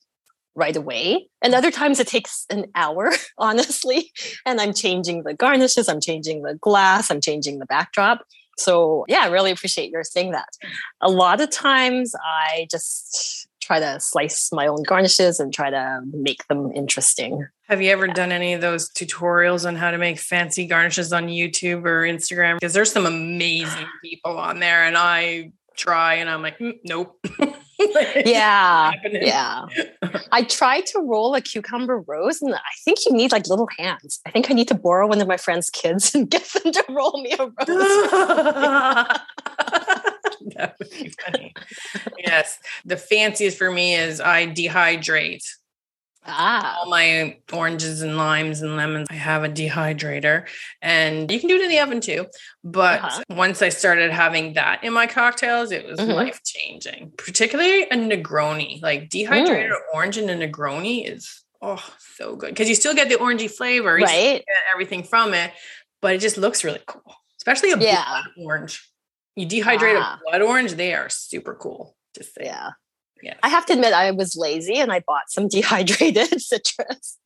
right 0.56 0.76
away. 0.76 1.28
And 1.42 1.56
other 1.56 1.72
times 1.72 2.00
it 2.00 2.08
takes 2.08 2.46
an 2.50 2.66
hour, 2.76 3.12
honestly. 3.38 4.12
And 4.46 4.62
I'm 4.62 4.74
changing 4.74 5.24
the 5.24 5.34
garnishes, 5.34 5.90
I'm 5.90 6.02
changing 6.02 6.44
the 6.44 6.56
glass, 6.56 7.10
I'm 7.10 7.22
changing 7.22 7.60
the 7.60 7.66
backdrop. 7.66 8.24
So, 8.58 9.06
yeah, 9.08 9.22
I 9.22 9.28
really 9.28 9.52
appreciate 9.52 9.90
your 9.90 10.04
saying 10.04 10.32
that. 10.32 10.50
A 11.02 11.10
lot 11.10 11.40
of 11.40 11.50
times 11.50 12.14
I 12.22 12.68
just 12.70 13.48
try 13.70 13.80
to 13.80 14.00
slice 14.00 14.50
my 14.52 14.66
own 14.66 14.82
garnishes 14.82 15.40
and 15.40 15.54
try 15.54 15.70
to 15.70 16.02
make 16.12 16.48
them 16.48 16.72
interesting. 16.74 17.46
have 17.68 17.80
you 17.84 17.92
ever 17.92 18.08
done 18.08 18.32
any 18.32 18.54
of 18.54 18.62
those 18.62 18.90
tutorials 18.90 19.68
on 19.68 19.76
how 19.76 19.92
to 19.92 19.98
make 20.00 20.18
fancy 20.18 20.66
garnishes 20.66 21.14
on 21.14 21.28
YouTube 21.28 21.86
or 21.86 22.02
Instagram? 22.02 22.56
Because 22.56 22.74
there's 22.74 22.92
some 22.92 23.06
amazing 23.06 23.86
people 24.04 24.40
on 24.40 24.60
there 24.60 24.86
and 24.86 24.98
I 24.98 25.52
try 25.78 26.16
and 26.16 26.28
I'm 26.28 26.42
like, 26.42 26.58
"Mm, 26.58 26.80
nope. 26.84 27.24
Yeah. 28.26 28.92
Yeah. 29.10 29.66
I 30.34 30.44
tried 30.44 30.86
to 30.88 31.00
roll 31.00 31.34
a 31.34 31.40
cucumber 31.40 32.02
rose 32.02 32.42
and 32.42 32.54
I 32.54 32.60
think 32.84 33.00
you 33.06 33.14
need 33.14 33.32
like 33.32 33.48
little 33.48 33.70
hands. 33.78 34.20
I 34.26 34.32
think 34.32 34.52
I 34.52 34.54
need 34.54 34.68
to 34.68 34.76
borrow 34.76 35.08
one 35.08 35.22
of 35.22 35.30
my 35.30 35.38
friend's 35.38 35.70
kids 35.70 36.14
and 36.16 36.30
get 36.30 36.44
them 36.44 36.74
to 36.74 36.84
roll 36.90 37.22
me 37.22 37.34
a 37.40 37.46
rose. 37.46 39.18
that 40.56 40.76
would 40.80 40.90
be 40.92 41.14
funny. 41.26 41.54
yes. 42.18 42.58
The 42.86 42.98
fanciest 42.98 43.58
for 43.58 43.72
me 43.72 43.96
is 43.96 44.20
I 44.22 44.48
dehydrate 44.48 45.44
ah. 46.26 46.78
all 46.80 46.90
my 46.90 47.38
oranges 47.52 48.02
and 48.02 48.18
limes 48.18 48.62
and 48.62 48.76
lemons. 48.76 49.08
I 49.10 49.16
have 49.16 49.44
a 49.44 49.50
dehydrator 49.50 50.48
and 50.82 51.30
you 51.32 51.40
can 51.40 51.50
do 51.50 51.56
it 51.56 51.62
in 51.62 51.70
the 51.70 51.80
oven 51.80 52.02
too. 52.02 52.28
But 52.64 53.02
Uh-huh. 53.02 53.24
once 53.30 53.62
I 53.62 53.70
started 53.70 54.12
having 54.12 54.54
that 54.54 54.84
in 54.84 54.94
my 54.94 55.08
cocktails, 55.08 55.72
it 55.72 55.86
was 55.86 56.00
Mhm. 56.00 56.14
life 56.14 56.42
changing, 56.44 57.14
particularly 57.18 57.84
a 57.84 57.96
Negroni. 57.96 58.82
Like 58.82 59.10
dehydrated 59.10 59.72
orange 59.94 60.18
in 60.18 60.30
a 60.30 60.36
Negroni 60.48 61.08
is, 61.10 61.44
oh, 61.62 61.84
so 62.16 62.36
good 62.36 62.50
because 62.50 62.70
you 62.70 62.76
still 62.76 62.94
get 62.94 63.10
the 63.10 63.16
orangey 63.16 63.50
flavor. 63.50 63.98
You 63.98 64.06
Right? 64.06 64.44
get 64.46 64.46
everything 64.74 65.04
from 65.04 65.34
it, 65.34 65.52
but 66.02 66.14
it 66.16 66.20
just 66.20 66.38
looks 66.38 66.64
really 66.64 66.82
cool, 66.86 67.16
especially 67.38 67.72
a 67.72 67.78
Yeah. 67.78 68.04
blood 68.06 68.24
orange. 68.38 68.89
You 69.40 69.48
dehydrate 69.48 69.96
Ah. 70.00 70.20
a 70.20 70.30
blood 70.30 70.42
orange, 70.42 70.74
they 70.74 70.94
are 70.94 71.08
super 71.10 71.54
cool 71.56 71.96
to 72.16 72.24
say. 72.24 72.42
Yeah. 72.46 72.72
Yeah. 73.22 73.36
I 73.44 73.50
have 73.50 73.66
to 73.68 73.74
admit, 73.74 73.94
I 73.94 74.12
was 74.12 74.36
lazy 74.36 74.76
and 74.76 74.92
I 74.92 75.00
bought 75.00 75.30
some 75.30 75.48
dehydrated 75.56 76.42
citrus. 76.42 77.18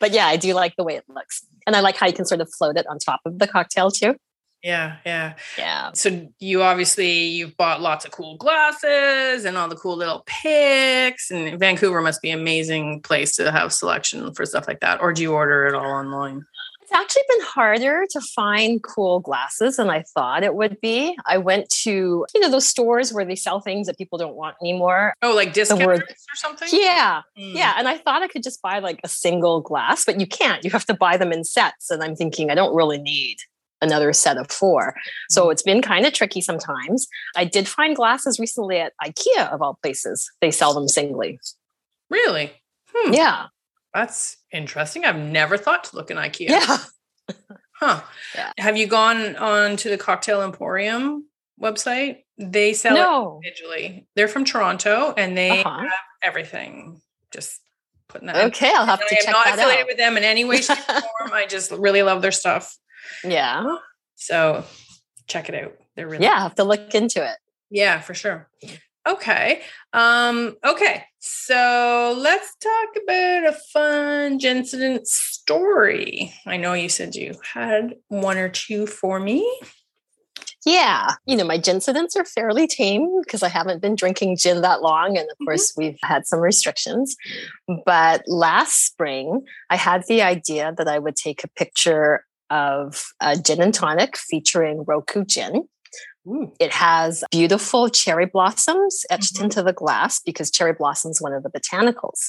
but 0.00 0.12
yeah, 0.12 0.26
I 0.26 0.36
do 0.36 0.54
like 0.54 0.74
the 0.76 0.84
way 0.84 0.96
it 0.96 1.04
looks. 1.08 1.44
And 1.66 1.76
I 1.76 1.80
like 1.80 1.96
how 1.96 2.06
you 2.06 2.12
can 2.12 2.24
sort 2.26 2.40
of 2.40 2.48
float 2.56 2.76
it 2.76 2.86
on 2.88 2.98
top 2.98 3.20
of 3.24 3.38
the 3.38 3.46
cocktail 3.46 3.90
too. 3.90 4.16
Yeah, 4.62 4.96
yeah. 5.06 5.34
Yeah. 5.56 5.90
So 5.94 6.28
you 6.38 6.62
obviously 6.62 7.10
you've 7.28 7.56
bought 7.56 7.80
lots 7.80 8.04
of 8.04 8.10
cool 8.10 8.36
glasses 8.36 9.44
and 9.46 9.56
all 9.56 9.68
the 9.68 9.76
cool 9.76 9.96
little 9.96 10.22
picks. 10.26 11.30
And 11.30 11.58
Vancouver 11.58 12.02
must 12.02 12.20
be 12.20 12.30
an 12.30 12.40
amazing 12.40 13.00
place 13.02 13.36
to 13.36 13.50
have 13.50 13.72
selection 13.72 14.34
for 14.34 14.44
stuff 14.44 14.68
like 14.68 14.80
that. 14.80 15.00
Or 15.00 15.12
do 15.14 15.22
you 15.22 15.32
order 15.32 15.66
it 15.66 15.74
all 15.74 15.90
online? 15.90 16.44
It's 16.90 16.98
actually 16.98 17.22
been 17.28 17.46
harder 17.46 18.04
to 18.10 18.20
find 18.20 18.82
cool 18.82 19.20
glasses 19.20 19.76
than 19.76 19.88
I 19.88 20.02
thought 20.12 20.42
it 20.42 20.56
would 20.56 20.80
be. 20.80 21.16
I 21.24 21.38
went 21.38 21.68
to, 21.82 22.26
you 22.34 22.40
know, 22.40 22.50
those 22.50 22.66
stores 22.66 23.12
where 23.12 23.24
they 23.24 23.36
sell 23.36 23.60
things 23.60 23.86
that 23.86 23.96
people 23.96 24.18
don't 24.18 24.34
want 24.34 24.56
anymore. 24.60 25.14
Oh, 25.22 25.32
like 25.32 25.52
discounts 25.52 25.86
word- 25.86 26.02
or 26.02 26.34
something? 26.34 26.68
Yeah. 26.72 27.22
Mm. 27.38 27.54
Yeah. 27.54 27.74
And 27.76 27.86
I 27.86 27.96
thought 27.96 28.22
I 28.22 28.28
could 28.28 28.42
just 28.42 28.60
buy 28.60 28.80
like 28.80 28.98
a 29.04 29.08
single 29.08 29.60
glass, 29.60 30.04
but 30.04 30.18
you 30.18 30.26
can't. 30.26 30.64
You 30.64 30.70
have 30.72 30.84
to 30.86 30.94
buy 30.94 31.16
them 31.16 31.30
in 31.32 31.44
sets. 31.44 31.90
And 31.90 32.02
I'm 32.02 32.16
thinking, 32.16 32.50
I 32.50 32.56
don't 32.56 32.74
really 32.74 32.98
need 32.98 33.36
another 33.80 34.12
set 34.12 34.36
of 34.36 34.50
four. 34.50 34.96
So 35.28 35.50
it's 35.50 35.62
been 35.62 35.82
kind 35.82 36.06
of 36.06 36.12
tricky 36.12 36.40
sometimes. 36.40 37.06
I 37.36 37.44
did 37.44 37.68
find 37.68 37.94
glasses 37.94 38.40
recently 38.40 38.78
at 38.80 38.94
IKEA, 39.00 39.48
of 39.52 39.62
all 39.62 39.78
places. 39.80 40.28
They 40.40 40.50
sell 40.50 40.74
them 40.74 40.88
singly. 40.88 41.38
Really? 42.10 42.50
Hmm. 42.92 43.12
Yeah. 43.12 43.46
That's 43.94 44.36
interesting. 44.52 45.04
I've 45.04 45.18
never 45.18 45.56
thought 45.56 45.84
to 45.84 45.96
look 45.96 46.10
in 46.10 46.16
IKEA. 46.16 46.48
Yeah. 46.50 46.76
Huh. 47.82 48.02
Yeah. 48.34 48.52
Have 48.58 48.76
you 48.76 48.86
gone 48.86 49.36
on 49.36 49.78
to 49.78 49.88
the 49.88 49.96
Cocktail 49.96 50.42
Emporium 50.42 51.26
website? 51.58 52.24
They 52.36 52.74
sell 52.74 52.94
No. 52.94 53.40
it 53.42 53.46
individually. 53.46 54.06
They're 54.14 54.28
from 54.28 54.44
Toronto 54.44 55.14
and 55.16 55.34
they 55.34 55.62
Uh-huh. 55.62 55.78
have 55.84 55.90
everything. 56.22 57.00
Just 57.32 57.58
putting 58.06 58.26
that 58.26 58.36
in. 58.36 58.46
Okay. 58.48 58.70
I'll 58.74 58.84
have 58.84 59.00
I 59.00 59.08
to 59.08 59.16
am 59.16 59.24
check 59.24 59.32
not 59.32 59.44
that 59.46 59.54
affiliated 59.54 59.80
out. 59.80 59.86
with 59.86 59.96
them 59.96 60.18
in 60.18 60.24
any 60.24 60.44
way, 60.44 60.60
shape, 60.60 60.76
or 60.90 61.00
form. 61.20 61.32
I 61.32 61.46
just 61.46 61.70
really 61.70 62.02
love 62.02 62.20
their 62.20 62.32
stuff. 62.32 62.76
Yeah. 63.24 63.76
So 64.16 64.62
check 65.26 65.48
it 65.48 65.54
out. 65.54 65.72
They're 65.96 66.06
really 66.06 66.24
Yeah. 66.24 66.34
I 66.34 66.40
have 66.40 66.56
to 66.56 66.64
look 66.64 66.94
into 66.94 67.24
it. 67.24 67.38
yeah, 67.70 68.00
for 68.00 68.12
sure. 68.12 68.50
Okay. 69.08 69.62
Um, 69.92 70.56
okay. 70.64 71.04
So 71.18 72.14
let's 72.18 72.54
talk 72.56 72.88
about 73.02 73.46
a 73.54 73.56
fun 73.72 74.38
gin 74.38 74.58
incident 74.58 75.06
story. 75.06 76.32
I 76.46 76.56
know 76.56 76.74
you 76.74 76.88
said 76.88 77.14
you 77.14 77.34
had 77.54 77.94
one 78.08 78.36
or 78.38 78.48
two 78.48 78.86
for 78.86 79.18
me. 79.18 79.50
Yeah. 80.66 81.14
You 81.24 81.36
know, 81.36 81.44
my 81.44 81.56
gincidents 81.56 82.14
are 82.16 82.24
fairly 82.24 82.66
tame 82.66 83.20
because 83.22 83.42
I 83.42 83.48
haven't 83.48 83.80
been 83.80 83.94
drinking 83.94 84.36
gin 84.36 84.60
that 84.60 84.82
long. 84.82 85.16
And 85.16 85.28
of 85.30 85.38
Mhm. 85.38 85.46
course, 85.46 85.72
we've 85.76 85.98
had 86.02 86.26
some 86.26 86.40
restrictions. 86.40 87.16
But 87.86 88.22
last 88.26 88.84
spring, 88.84 89.46
I 89.70 89.76
had 89.76 90.04
the 90.06 90.20
idea 90.22 90.74
that 90.76 90.88
I 90.88 90.98
would 90.98 91.16
take 91.16 91.42
a 91.44 91.48
picture 91.48 92.26
of 92.50 93.06
a 93.20 93.38
gin 93.38 93.62
and 93.62 93.72
tonic 93.72 94.16
featuring 94.18 94.84
Roku 94.86 95.24
gin. 95.24 95.68
It 96.58 96.72
has 96.72 97.24
beautiful 97.30 97.88
cherry 97.88 98.26
blossoms 98.26 99.04
etched 99.10 99.36
Mhm. 99.36 99.44
into 99.44 99.62
the 99.62 99.72
glass 99.72 100.20
because 100.20 100.50
cherry 100.50 100.72
blossom 100.74 101.10
is 101.10 101.20
one 101.20 101.32
of 101.32 101.42
the 101.42 101.50
botanicals. 101.50 102.28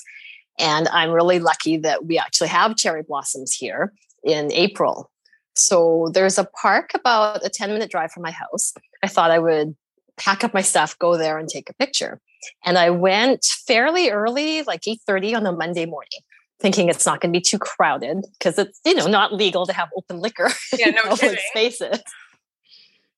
And 0.60 0.88
I'm 0.90 1.12
really 1.12 1.40
lucky 1.40 1.78
that 1.78 2.06
we 2.06 2.18
actually 2.18 2.50
have 2.50 2.76
cherry 2.76 3.04
blossoms 3.04 3.54
here 3.54 3.94
in 4.24 4.52
April. 4.52 5.12
So 5.56 6.10
there's 6.14 6.38
a 6.38 6.46
park 6.62 6.92
about 6.94 7.46
a 7.46 7.50
10 7.50 7.72
minute 7.74 7.92
drive 7.92 8.12
from 8.12 8.24
my 8.24 8.32
house. 8.32 8.74
I 9.04 9.08
thought 9.08 9.32
I 9.32 9.40
would 9.40 9.76
pack 10.18 10.44
up 10.44 10.54
my 10.54 10.62
stuff, 10.62 10.98
go 11.00 11.18
there 11.18 11.38
and 11.38 11.50
take 11.50 11.70
a 11.70 11.74
picture. 11.74 12.22
And 12.66 12.78
I 12.78 12.90
went 12.92 13.44
fairly 13.68 14.10
early, 14.10 14.64
like 14.64 14.88
8:30 14.88 15.36
on 15.36 15.46
a 15.46 15.52
Monday 15.52 15.86
morning, 15.86 16.22
thinking 16.60 16.90
it's 16.90 17.06
not 17.06 17.22
going 17.22 17.34
to 17.34 17.38
be 17.38 17.42
too 17.44 17.60
crowded 17.60 18.26
because 18.40 18.58
it's, 18.58 18.80
you 18.86 18.94
know, 18.96 19.08
not 19.08 19.34
legal 19.34 19.66
to 19.66 19.74
have 19.74 19.90
open 19.98 20.20
liquor 20.20 20.50
Yeah, 20.78 20.88
in 20.90 20.96
no 20.96 21.02
public 21.04 21.20
kidding. 21.20 21.40
spaces. 21.50 22.00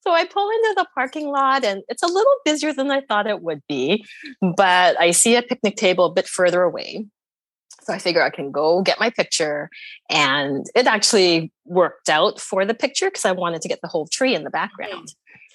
So 0.04 0.12
I 0.12 0.26
pull 0.26 0.50
into 0.50 0.74
the 0.78 0.88
parking 0.94 1.28
lot 1.28 1.64
and 1.64 1.82
it's 1.88 2.04
a 2.04 2.08
little 2.08 2.34
busier 2.44 2.74
than 2.74 2.92
I 2.92 3.02
thought 3.02 3.26
it 3.26 3.42
would 3.42 3.62
be, 3.70 4.06
but 4.42 5.00
I 5.00 5.12
see 5.12 5.36
a 5.36 5.42
picnic 5.42 5.78
table 5.78 6.06
a 6.06 6.12
bit 6.12 6.28
further 6.28 6.62
away. 6.62 7.06
So 7.84 7.94
I 7.94 8.00
figure 8.00 8.22
I 8.22 8.30
can 8.30 8.52
go 8.52 8.82
get 8.82 9.00
my 9.00 9.10
picture. 9.10 9.70
And 10.10 10.66
it 10.76 10.88
actually 10.88 11.52
worked 11.66 12.10
out 12.10 12.40
for 12.40 12.66
the 12.66 12.74
picture 12.74 13.08
because 13.08 13.24
I 13.24 13.32
wanted 13.32 13.62
to 13.62 13.70
get 13.70 13.80
the 13.82 13.88
whole 13.88 14.08
tree 14.08 14.36
in 14.36 14.44
the 14.44 14.50
oh. 14.50 14.52
background. 14.52 15.14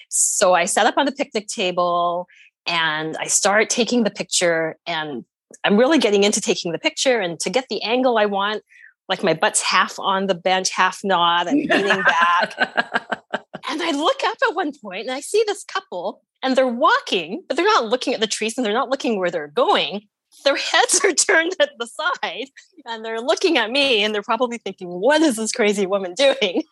So 0.08 0.54
I 0.54 0.64
set 0.64 0.86
up 0.86 0.96
on 0.96 1.04
the 1.04 1.12
picnic 1.12 1.48
table 1.48 2.26
and 2.66 3.16
I 3.18 3.26
start 3.26 3.68
taking 3.68 4.04
the 4.04 4.10
picture. 4.10 4.76
And 4.86 5.24
I'm 5.64 5.76
really 5.76 5.98
getting 5.98 6.24
into 6.24 6.40
taking 6.40 6.72
the 6.72 6.78
picture. 6.78 7.20
And 7.20 7.38
to 7.40 7.50
get 7.50 7.66
the 7.68 7.82
angle 7.82 8.16
I 8.16 8.26
want, 8.26 8.62
like 9.08 9.22
my 9.22 9.34
butt's 9.34 9.62
half 9.62 9.98
on 9.98 10.26
the 10.26 10.34
bench, 10.34 10.70
half 10.70 11.00
not, 11.04 11.48
I'm 11.48 11.56
leaning 11.56 12.02
back. 12.02 13.14
and 13.80 13.96
I 13.96 13.98
look 13.98 14.22
up 14.24 14.38
at 14.48 14.54
one 14.54 14.72
point 14.80 15.02
and 15.02 15.10
I 15.10 15.20
see 15.20 15.42
this 15.46 15.64
couple 15.64 16.22
and 16.42 16.56
they're 16.56 16.66
walking, 16.66 17.42
but 17.46 17.56
they're 17.56 17.66
not 17.66 17.86
looking 17.86 18.14
at 18.14 18.20
the 18.20 18.26
trees 18.26 18.56
and 18.56 18.64
they're 18.64 18.72
not 18.72 18.90
looking 18.90 19.18
where 19.18 19.30
they're 19.30 19.48
going 19.48 20.02
their 20.44 20.56
heads 20.56 21.00
are 21.04 21.12
turned 21.14 21.54
at 21.60 21.70
the 21.78 21.86
side 21.86 22.46
and 22.84 23.04
they're 23.04 23.20
looking 23.20 23.58
at 23.58 23.70
me 23.70 24.02
and 24.02 24.14
they're 24.14 24.22
probably 24.22 24.58
thinking, 24.58 24.88
what 24.88 25.22
is 25.22 25.36
this 25.36 25.52
crazy 25.52 25.86
woman 25.86 26.14
doing? 26.14 26.62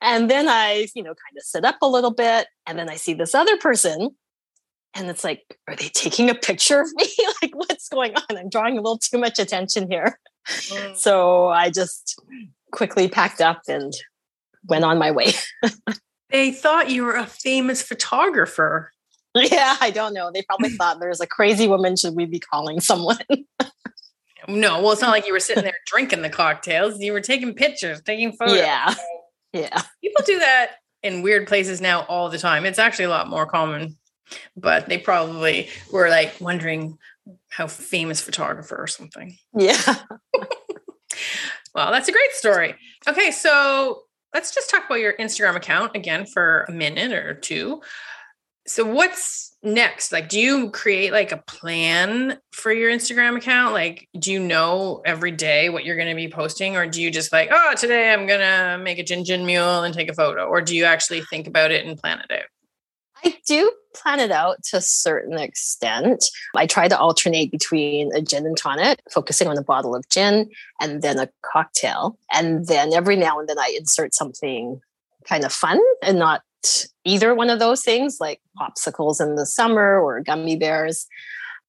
and 0.00 0.30
then 0.30 0.48
I, 0.48 0.86
you 0.94 1.02
know, 1.02 1.10
kind 1.10 1.36
of 1.36 1.42
sit 1.42 1.64
up 1.64 1.76
a 1.82 1.88
little 1.88 2.10
bit 2.10 2.48
and 2.66 2.78
then 2.78 2.88
I 2.88 2.96
see 2.96 3.14
this 3.14 3.34
other 3.34 3.56
person 3.56 4.10
and 4.94 5.10
it's 5.10 5.24
like, 5.24 5.58
are 5.68 5.76
they 5.76 5.88
taking 5.88 6.30
a 6.30 6.34
picture 6.34 6.80
of 6.80 6.88
me? 6.94 7.06
like, 7.42 7.54
what's 7.54 7.88
going 7.88 8.14
on? 8.14 8.36
I'm 8.36 8.48
drawing 8.48 8.78
a 8.78 8.82
little 8.82 8.98
too 8.98 9.18
much 9.18 9.38
attention 9.38 9.90
here. 9.90 10.18
Mm. 10.46 10.96
So 10.96 11.48
I 11.48 11.70
just 11.70 12.20
quickly 12.72 13.08
packed 13.08 13.40
up 13.40 13.62
and 13.68 13.92
went 14.66 14.84
on 14.84 14.98
my 14.98 15.10
way. 15.10 15.32
they 16.30 16.52
thought 16.52 16.90
you 16.90 17.04
were 17.04 17.14
a 17.14 17.26
famous 17.26 17.82
photographer. 17.82 18.92
Yeah, 19.34 19.76
I 19.80 19.90
don't 19.90 20.14
know. 20.14 20.30
They 20.32 20.42
probably 20.42 20.70
thought 20.70 21.00
there's 21.00 21.20
a 21.20 21.26
crazy 21.26 21.68
woman. 21.68 21.96
Should 21.96 22.14
we 22.14 22.24
be 22.24 22.40
calling 22.40 22.80
someone? 22.80 23.18
no, 24.48 24.80
well, 24.82 24.92
it's 24.92 25.02
not 25.02 25.10
like 25.10 25.26
you 25.26 25.32
were 25.32 25.40
sitting 25.40 25.64
there 25.64 25.76
drinking 25.86 26.22
the 26.22 26.30
cocktails. 26.30 26.98
You 26.98 27.12
were 27.12 27.20
taking 27.20 27.54
pictures, 27.54 28.00
taking 28.02 28.32
photos. 28.32 28.56
Yeah. 28.56 28.94
Yeah. 29.52 29.82
People 30.02 30.24
do 30.26 30.38
that 30.38 30.76
in 31.02 31.22
weird 31.22 31.46
places 31.46 31.80
now 31.80 32.02
all 32.02 32.28
the 32.28 32.38
time. 32.38 32.66
It's 32.66 32.78
actually 32.78 33.06
a 33.06 33.10
lot 33.10 33.28
more 33.28 33.46
common, 33.46 33.96
but 34.56 34.88
they 34.88 34.98
probably 34.98 35.68
were 35.92 36.08
like 36.08 36.34
wondering 36.40 36.98
how 37.50 37.66
famous 37.66 38.20
photographer 38.20 38.76
or 38.76 38.86
something. 38.86 39.36
Yeah. 39.56 39.80
well, 41.74 41.90
that's 41.90 42.08
a 42.08 42.12
great 42.12 42.32
story. 42.32 42.74
Okay, 43.06 43.30
so 43.30 44.02
let's 44.34 44.54
just 44.54 44.70
talk 44.70 44.86
about 44.86 45.00
your 45.00 45.14
Instagram 45.14 45.56
account 45.56 45.96
again 45.96 46.26
for 46.26 46.64
a 46.68 46.72
minute 46.72 47.12
or 47.12 47.34
two. 47.34 47.80
So 48.66 48.84
what's 48.84 49.56
next? 49.62 50.12
Like 50.12 50.28
do 50.28 50.38
you 50.38 50.70
create 50.70 51.12
like 51.12 51.32
a 51.32 51.42
plan 51.46 52.38
for 52.52 52.70
your 52.70 52.90
instagram 52.90 53.36
account? 53.36 53.72
Like 53.72 54.08
do 54.18 54.32
you 54.32 54.40
know 54.40 55.00
every 55.04 55.30
day 55.30 55.68
what 55.68 55.84
you're 55.84 55.96
going 55.96 56.08
to 56.08 56.14
be 56.14 56.28
posting 56.28 56.76
or 56.76 56.86
do 56.86 57.02
you 57.02 57.10
just 57.10 57.32
like 57.32 57.48
oh 57.50 57.74
today 57.76 58.12
i'm 58.12 58.26
going 58.26 58.40
to 58.40 58.78
make 58.82 58.98
a 58.98 59.02
gin 59.02 59.24
gin 59.24 59.44
mule 59.46 59.82
and 59.82 59.94
take 59.94 60.10
a 60.10 60.14
photo 60.14 60.44
or 60.44 60.60
do 60.60 60.76
you 60.76 60.84
actually 60.84 61.22
think 61.22 61.46
about 61.46 61.70
it 61.70 61.84
and 61.86 61.98
plan 61.98 62.20
it 62.20 62.30
out 62.30 62.44
i 63.24 63.34
do 63.46 63.72
plan 63.94 64.20
it 64.20 64.30
out 64.30 64.62
to 64.62 64.76
a 64.76 64.80
certain 64.80 65.38
extent 65.38 66.24
i 66.56 66.66
try 66.66 66.88
to 66.88 66.98
alternate 66.98 67.50
between 67.50 68.14
a 68.14 68.20
gin 68.20 68.46
and 68.46 68.56
tonic 68.56 69.00
focusing 69.12 69.48
on 69.48 69.58
a 69.58 69.62
bottle 69.62 69.94
of 69.94 70.08
gin 70.08 70.48
and 70.80 71.02
then 71.02 71.18
a 71.18 71.28
cocktail 71.42 72.18
and 72.32 72.66
then 72.66 72.92
every 72.92 73.16
now 73.16 73.38
and 73.38 73.48
then 73.48 73.58
i 73.58 73.74
insert 73.78 74.14
something 74.14 74.80
kind 75.26 75.44
of 75.44 75.52
fun 75.52 75.80
and 76.02 76.18
not 76.18 76.42
either 77.04 77.34
one 77.34 77.50
of 77.50 77.58
those 77.58 77.82
things, 77.82 78.18
like 78.20 78.40
popsicles 78.58 79.20
in 79.20 79.36
the 79.36 79.46
summer 79.46 80.00
or 80.00 80.20
gummy 80.20 80.56
bears. 80.56 81.06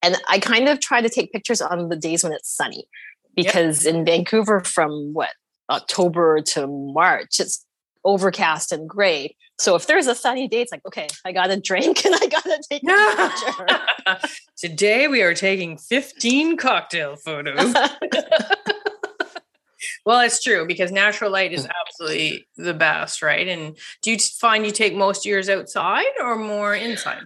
And 0.01 0.17
I 0.27 0.39
kind 0.39 0.67
of 0.67 0.79
try 0.79 1.01
to 1.01 1.09
take 1.09 1.31
pictures 1.31 1.61
on 1.61 1.89
the 1.89 1.95
days 1.95 2.23
when 2.23 2.33
it's 2.33 2.53
sunny 2.55 2.85
because 3.35 3.85
yep. 3.85 3.95
in 3.95 4.05
Vancouver 4.05 4.61
from 4.61 5.13
what 5.13 5.31
October 5.69 6.41
to 6.41 6.67
March, 6.67 7.39
it's 7.39 7.65
overcast 8.03 8.71
and 8.71 8.87
gray. 8.89 9.35
So 9.59 9.75
if 9.75 9.87
there's 9.87 10.07
a 10.07 10.15
sunny 10.15 10.47
day, 10.47 10.61
it's 10.61 10.71
like, 10.71 10.85
okay, 10.85 11.07
I 11.25 11.33
got 11.33 11.51
a 11.51 11.59
drink 11.59 12.05
and 12.05 12.15
I 12.15 12.25
got 12.27 12.43
to 12.43 12.63
take 12.69 12.81
a 12.83 14.15
picture. 14.15 14.29
Today 14.57 15.07
we 15.07 15.21
are 15.21 15.33
taking 15.33 15.77
15 15.77 16.57
cocktail 16.57 17.15
photos. 17.15 17.75
Well, 20.05 20.21
it's 20.21 20.41
true 20.41 20.65
because 20.65 20.91
natural 20.91 21.31
light 21.31 21.53
is 21.53 21.67
absolutely 21.67 22.47
the 22.57 22.73
best, 22.73 23.21
right? 23.21 23.47
And 23.47 23.77
do 24.01 24.11
you 24.11 24.17
find 24.17 24.65
you 24.65 24.71
take 24.71 24.95
most 24.95 25.25
years 25.25 25.49
outside 25.49 26.07
or 26.19 26.35
more 26.35 26.73
inside? 26.73 27.23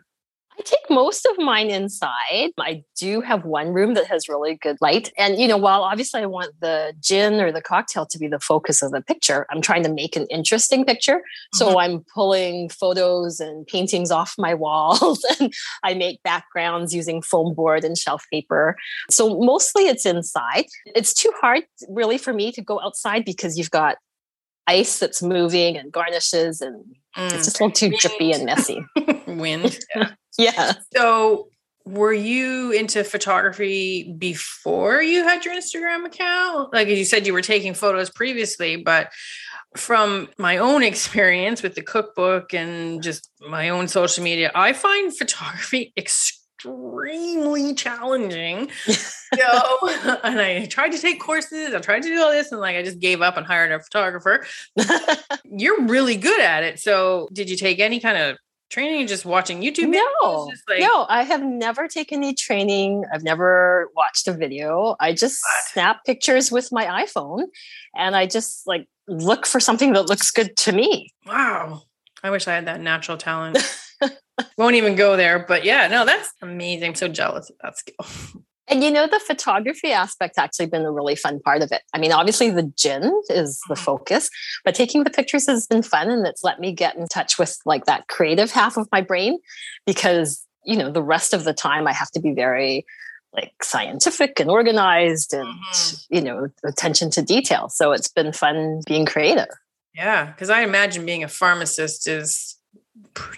I 0.57 0.61
take 0.63 0.89
most 0.89 1.25
of 1.25 1.37
mine 1.43 1.69
inside. 1.69 2.51
I 2.59 2.83
do 2.95 3.21
have 3.21 3.45
one 3.45 3.73
room 3.73 3.95
that 3.95 4.05
has 4.07 4.29
really 4.29 4.55
good 4.55 4.77
light. 4.81 5.11
And, 5.17 5.39
you 5.39 5.47
know, 5.47 5.57
while 5.57 5.83
obviously 5.83 6.21
I 6.21 6.25
want 6.27 6.53
the 6.59 6.93
gin 6.99 7.41
or 7.41 7.51
the 7.51 7.61
cocktail 7.61 8.05
to 8.05 8.19
be 8.19 8.27
the 8.27 8.39
focus 8.39 8.81
of 8.81 8.91
the 8.91 9.01
picture, 9.01 9.47
I'm 9.49 9.61
trying 9.61 9.83
to 9.83 9.91
make 9.91 10.15
an 10.15 10.27
interesting 10.27 10.85
picture. 10.85 11.17
Mm-hmm. 11.17 11.57
So 11.57 11.79
I'm 11.79 12.05
pulling 12.13 12.69
photos 12.69 13.39
and 13.39 13.65
paintings 13.65 14.11
off 14.11 14.35
my 14.37 14.53
walls 14.63 15.25
and 15.39 15.53
I 15.83 15.93
make 15.93 16.21
backgrounds 16.23 16.93
using 16.93 17.21
foam 17.21 17.53
board 17.53 17.83
and 17.83 17.97
shelf 17.97 18.25
paper. 18.31 18.75
So 19.09 19.39
mostly 19.39 19.87
it's 19.87 20.05
inside. 20.05 20.65
It's 20.85 21.13
too 21.13 21.31
hard 21.41 21.63
really 21.89 22.17
for 22.17 22.33
me 22.33 22.51
to 22.51 22.61
go 22.61 22.79
outside 22.79 23.25
because 23.25 23.57
you've 23.57 23.71
got 23.71 23.97
ice 24.67 24.99
that's 24.99 25.21
moving 25.21 25.77
and 25.77 25.91
garnishes 25.91 26.61
and 26.61 26.85
mm. 27.17 27.33
it's 27.33 27.45
just 27.45 27.59
a 27.59 27.63
little 27.63 27.71
too 27.71 27.95
drippy 27.97 28.31
and 28.31 28.45
messy. 28.45 28.85
Wind. 29.37 29.79
Yeah. 30.35 30.73
So 30.95 31.49
were 31.85 32.13
you 32.13 32.71
into 32.71 33.03
photography 33.03 34.15
before 34.17 35.01
you 35.01 35.23
had 35.23 35.45
your 35.45 35.53
Instagram 35.53 36.05
account? 36.05 36.73
Like 36.73 36.87
you 36.87 37.05
said 37.05 37.27
you 37.27 37.33
were 37.33 37.41
taking 37.41 37.73
photos 37.73 38.09
previously, 38.09 38.77
but 38.77 39.11
from 39.75 40.29
my 40.37 40.57
own 40.57 40.81
experience 40.91 41.61
with 41.61 41.75
the 41.75 41.81
cookbook 41.81 42.53
and 42.53 43.03
just 43.03 43.29
my 43.47 43.69
own 43.69 43.87
social 43.87 44.23
media, 44.23 44.51
I 44.55 44.73
find 44.73 45.15
photography 45.15 45.93
extremely 45.97 46.39
extremely 46.63 47.73
challenging. 47.73 48.69
so, 48.87 49.89
and 50.23 50.39
I 50.39 50.65
tried 50.67 50.93
to 50.93 50.97
take 50.97 51.19
courses, 51.19 51.73
I 51.73 51.79
tried 51.79 52.03
to 52.03 52.09
do 52.09 52.21
all 52.21 52.31
this, 52.31 52.51
and 52.51 52.61
like 52.61 52.77
I 52.77 52.83
just 52.83 52.99
gave 52.99 53.21
up 53.21 53.35
and 53.35 53.45
hired 53.45 53.71
a 53.73 53.81
photographer. 53.81 54.45
You're 55.43 55.85
really 55.85 56.15
good 56.15 56.39
at 56.39 56.63
it. 56.63 56.79
So, 56.79 57.27
did 57.33 57.49
you 57.49 57.57
take 57.57 57.79
any 57.79 57.99
kind 57.99 58.17
of 58.17 58.37
training 58.73 59.01
and 59.01 59.07
just 59.07 59.25
watching 59.25 59.61
YouTube 59.61 59.89
no, 59.89 60.51
like- 60.67 60.79
no, 60.79 61.05
I 61.07 61.23
have 61.23 61.43
never 61.43 61.87
taken 61.87 62.23
any 62.23 62.33
training. 62.33 63.05
I've 63.13 63.23
never 63.23 63.89
watched 63.95 64.27
a 64.27 64.33
video. 64.33 64.95
I 64.99 65.13
just 65.13 65.41
what? 65.43 65.65
snap 65.71 66.03
pictures 66.05 66.51
with 66.51 66.71
my 66.71 67.05
iPhone 67.05 67.45
and 67.95 68.15
I 68.15 68.25
just 68.25 68.65
like 68.65 68.87
look 69.07 69.45
for 69.45 69.59
something 69.59 69.93
that 69.93 70.09
looks 70.09 70.31
good 70.31 70.57
to 70.57 70.71
me. 70.71 71.13
Wow. 71.25 71.83
I 72.23 72.31
wish 72.31 72.47
I 72.47 72.55
had 72.55 72.65
that 72.65 72.81
natural 72.81 73.17
talent. 73.17 73.57
Won't 74.57 74.75
even 74.75 74.95
go 74.95 75.15
there. 75.15 75.45
But 75.47 75.65
yeah, 75.65 75.87
no, 75.87 76.05
that's 76.05 76.33
amazing. 76.41 76.89
I'm 76.89 76.95
so 76.95 77.07
jealous 77.07 77.49
of 77.49 77.55
that 77.61 77.77
skill. 77.77 78.41
And 78.67 78.83
you 78.83 78.91
know, 78.91 79.07
the 79.07 79.19
photography 79.19 79.91
aspect's 79.91 80.37
actually 80.37 80.67
been 80.67 80.85
a 80.85 80.91
really 80.91 81.15
fun 81.15 81.39
part 81.41 81.61
of 81.61 81.71
it. 81.71 81.81
I 81.93 81.97
mean, 81.97 82.13
obviously 82.13 82.49
the 82.49 82.71
gin 82.77 83.03
is 83.29 83.59
the 83.67 83.75
mm-hmm. 83.75 83.83
focus, 83.83 84.29
but 84.63 84.73
taking 84.73 85.03
the 85.03 85.09
pictures 85.09 85.47
has 85.47 85.67
been 85.67 85.83
fun 85.83 86.09
and 86.09 86.25
it's 86.25 86.43
let 86.43 86.59
me 86.59 86.71
get 86.71 86.95
in 86.95 87.07
touch 87.07 87.37
with 87.37 87.57
like 87.65 87.85
that 87.85 88.07
creative 88.07 88.51
half 88.51 88.77
of 88.77 88.87
my 88.91 89.01
brain 89.01 89.39
because, 89.85 90.45
you 90.65 90.77
know, 90.77 90.91
the 90.91 91.03
rest 91.03 91.33
of 91.33 91.43
the 91.43 91.53
time 91.53 91.87
I 91.87 91.93
have 91.93 92.09
to 92.11 92.21
be 92.21 92.33
very 92.33 92.85
like 93.33 93.51
scientific 93.61 94.39
and 94.39 94.49
organized 94.49 95.33
and, 95.33 95.47
mm-hmm. 95.47 96.15
you 96.15 96.21
know, 96.21 96.47
attention 96.63 97.09
to 97.11 97.21
detail. 97.21 97.67
So 97.67 97.91
it's 97.91 98.07
been 98.07 98.31
fun 98.31 98.81
being 98.85 99.05
creative. 99.05 99.49
Yeah. 99.93 100.31
Cause 100.33 100.49
I 100.49 100.61
imagine 100.61 101.05
being 101.05 101.23
a 101.23 101.27
pharmacist 101.27 102.07
is 102.07 102.57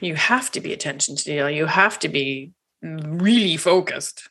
you 0.01 0.15
have 0.15 0.51
to 0.51 0.61
be 0.61 0.71
attention 0.71 1.15
to 1.15 1.23
detail. 1.23 1.49
You 1.49 1.65
have 1.65 1.97
to 1.99 2.09
be 2.09 2.51
really 2.81 3.57
focused. 3.57 4.29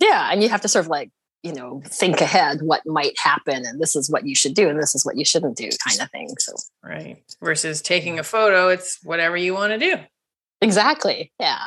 Yeah, 0.00 0.28
and 0.30 0.42
you 0.42 0.48
have 0.48 0.60
to 0.62 0.68
sort 0.68 0.84
of 0.84 0.90
like 0.90 1.10
you 1.42 1.52
know 1.52 1.82
think 1.86 2.20
ahead 2.20 2.60
what 2.62 2.80
might 2.86 3.18
happen 3.18 3.66
and 3.66 3.78
this 3.78 3.94
is 3.94 4.10
what 4.10 4.26
you 4.26 4.34
should 4.34 4.54
do 4.54 4.68
and 4.68 4.80
this 4.80 4.94
is 4.94 5.04
what 5.04 5.18
you 5.18 5.26
shouldn't 5.26 5.58
do 5.58 5.68
kind 5.86 6.00
of 6.00 6.10
thing 6.10 6.30
so 6.38 6.54
right 6.82 7.22
versus 7.42 7.82
taking 7.82 8.18
a 8.18 8.22
photo 8.22 8.68
it's 8.68 8.98
whatever 9.02 9.36
you 9.36 9.52
want 9.52 9.70
to 9.70 9.78
do 9.78 9.98
exactly 10.62 11.30
yeah 11.38 11.58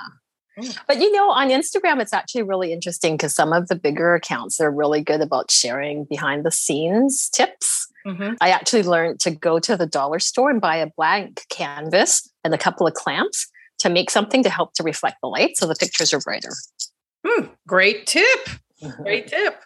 mm. 0.59 0.79
but 0.87 0.99
you 0.99 1.11
know 1.11 1.29
on 1.29 1.49
instagram 1.49 2.01
it's 2.01 2.11
actually 2.11 2.41
really 2.41 2.73
interesting 2.73 3.15
because 3.15 3.35
some 3.35 3.53
of 3.53 3.67
the 3.67 3.75
bigger 3.75 4.15
accounts 4.15 4.57
they're 4.57 4.71
really 4.71 5.03
good 5.03 5.21
about 5.21 5.51
sharing 5.51 6.05
behind 6.05 6.43
the 6.43 6.51
scenes 6.51 7.29
tips 7.29 7.87
Mm-hmm. 8.07 8.35
I 8.39 8.49
actually 8.51 8.83
learned 8.83 9.19
to 9.21 9.31
go 9.31 9.59
to 9.59 9.75
the 9.75 9.85
dollar 9.85 10.19
store 10.19 10.49
and 10.49 10.61
buy 10.61 10.77
a 10.77 10.87
blank 10.95 11.41
canvas 11.49 12.29
and 12.43 12.53
a 12.53 12.57
couple 12.57 12.87
of 12.87 12.93
clamps 12.93 13.47
to 13.79 13.89
make 13.89 14.09
something 14.09 14.43
to 14.43 14.49
help 14.49 14.73
to 14.73 14.83
reflect 14.83 15.17
the 15.21 15.27
light 15.27 15.57
so 15.57 15.67
the 15.67 15.75
pictures 15.75 16.13
are 16.13 16.19
brighter. 16.21 16.51
Hmm, 17.25 17.45
great 17.67 18.06
tip. 18.06 18.49
Great 18.97 19.27
tip. 19.30 19.62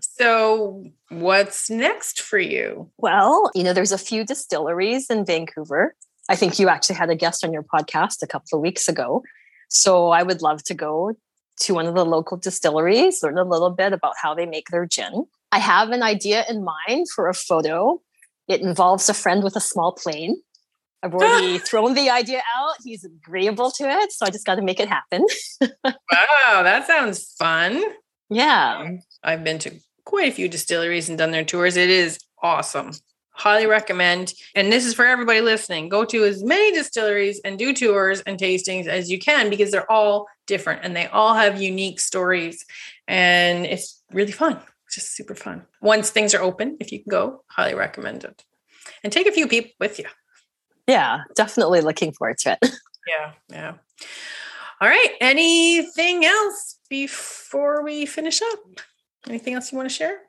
So, 0.00 0.84
what's 1.10 1.68
next 1.70 2.20
for 2.20 2.38
you? 2.38 2.90
Well, 2.98 3.50
you 3.54 3.62
know, 3.62 3.72
there's 3.72 3.92
a 3.92 3.98
few 3.98 4.24
distilleries 4.24 5.10
in 5.10 5.24
Vancouver 5.24 5.94
I 6.28 6.36
think 6.36 6.58
you 6.58 6.68
actually 6.68 6.96
had 6.96 7.10
a 7.10 7.16
guest 7.16 7.44
on 7.44 7.52
your 7.52 7.62
podcast 7.62 8.22
a 8.22 8.26
couple 8.26 8.58
of 8.58 8.62
weeks 8.62 8.88
ago. 8.88 9.22
So 9.68 10.08
I 10.08 10.22
would 10.22 10.42
love 10.42 10.62
to 10.64 10.74
go 10.74 11.14
to 11.60 11.74
one 11.74 11.86
of 11.86 11.94
the 11.94 12.04
local 12.04 12.36
distilleries, 12.36 13.22
learn 13.22 13.38
a 13.38 13.44
little 13.44 13.70
bit 13.70 13.92
about 13.92 14.14
how 14.20 14.34
they 14.34 14.46
make 14.46 14.68
their 14.68 14.86
gin. 14.86 15.26
I 15.52 15.58
have 15.58 15.90
an 15.90 16.02
idea 16.02 16.44
in 16.48 16.64
mind 16.64 17.08
for 17.14 17.28
a 17.28 17.34
photo. 17.34 18.00
It 18.48 18.60
involves 18.60 19.08
a 19.08 19.14
friend 19.14 19.44
with 19.44 19.54
a 19.56 19.60
small 19.60 19.92
plane. 19.92 20.36
I've 21.04 21.14
already 21.14 21.58
thrown 21.70 21.94
the 21.94 22.08
idea 22.08 22.42
out. 22.56 22.76
He's 22.82 23.04
agreeable 23.04 23.70
to 23.72 23.84
it. 23.84 24.10
So 24.12 24.24
I 24.24 24.30
just 24.30 24.46
got 24.46 24.54
to 24.54 24.62
make 24.62 24.80
it 24.80 24.88
happen. 24.88 25.26
wow, 25.60 26.62
that 26.62 26.86
sounds 26.86 27.34
fun. 27.38 27.82
Yeah. 28.30 28.78
Um, 28.78 29.00
I've 29.22 29.44
been 29.44 29.58
to 29.60 29.72
quite 30.06 30.32
a 30.32 30.34
few 30.34 30.48
distilleries 30.48 31.10
and 31.10 31.18
done 31.18 31.30
their 31.30 31.44
tours. 31.44 31.76
It 31.76 31.90
is 31.90 32.18
awesome. 32.42 32.92
Highly 33.32 33.66
recommend. 33.66 34.32
And 34.54 34.72
this 34.72 34.86
is 34.86 34.94
for 34.94 35.04
everybody 35.04 35.42
listening. 35.42 35.90
Go 35.90 36.04
to 36.06 36.24
as 36.24 36.42
many 36.42 36.72
distilleries 36.72 37.40
and 37.44 37.58
do 37.58 37.74
tours 37.74 38.22
and 38.22 38.38
tastings 38.38 38.86
as 38.86 39.10
you 39.10 39.18
can 39.18 39.50
because 39.50 39.70
they're 39.70 39.90
all 39.90 40.26
different 40.46 40.80
and 40.84 40.96
they 40.96 41.06
all 41.08 41.34
have 41.34 41.60
unique 41.60 42.00
stories. 42.00 42.64
And 43.06 43.66
it's 43.66 44.02
really 44.10 44.32
fun. 44.32 44.58
It's 44.86 44.94
just 44.94 45.16
super 45.16 45.34
fun. 45.34 45.66
Once 45.82 46.10
things 46.10 46.34
are 46.34 46.42
open, 46.42 46.78
if 46.80 46.92
you 46.92 47.02
can 47.02 47.10
go, 47.10 47.44
highly 47.48 47.74
recommend 47.74 48.24
it. 48.24 48.42
And 49.02 49.12
take 49.12 49.26
a 49.26 49.32
few 49.32 49.48
people 49.48 49.72
with 49.80 49.98
you. 49.98 50.06
Yeah, 50.86 51.22
definitely 51.34 51.80
looking 51.80 52.12
forward 52.12 52.38
to 52.38 52.58
it. 52.60 52.70
Yeah, 53.06 53.32
yeah. 53.50 53.72
All 54.80 54.88
right. 54.88 55.10
Anything 55.20 56.24
else 56.24 56.78
before 56.88 57.84
we 57.84 58.06
finish 58.06 58.40
up? 58.40 58.58
Anything 59.28 59.52
else 59.52 59.70
you 59.70 59.76
want 59.76 59.90
to 59.90 59.94
share? 59.94 60.20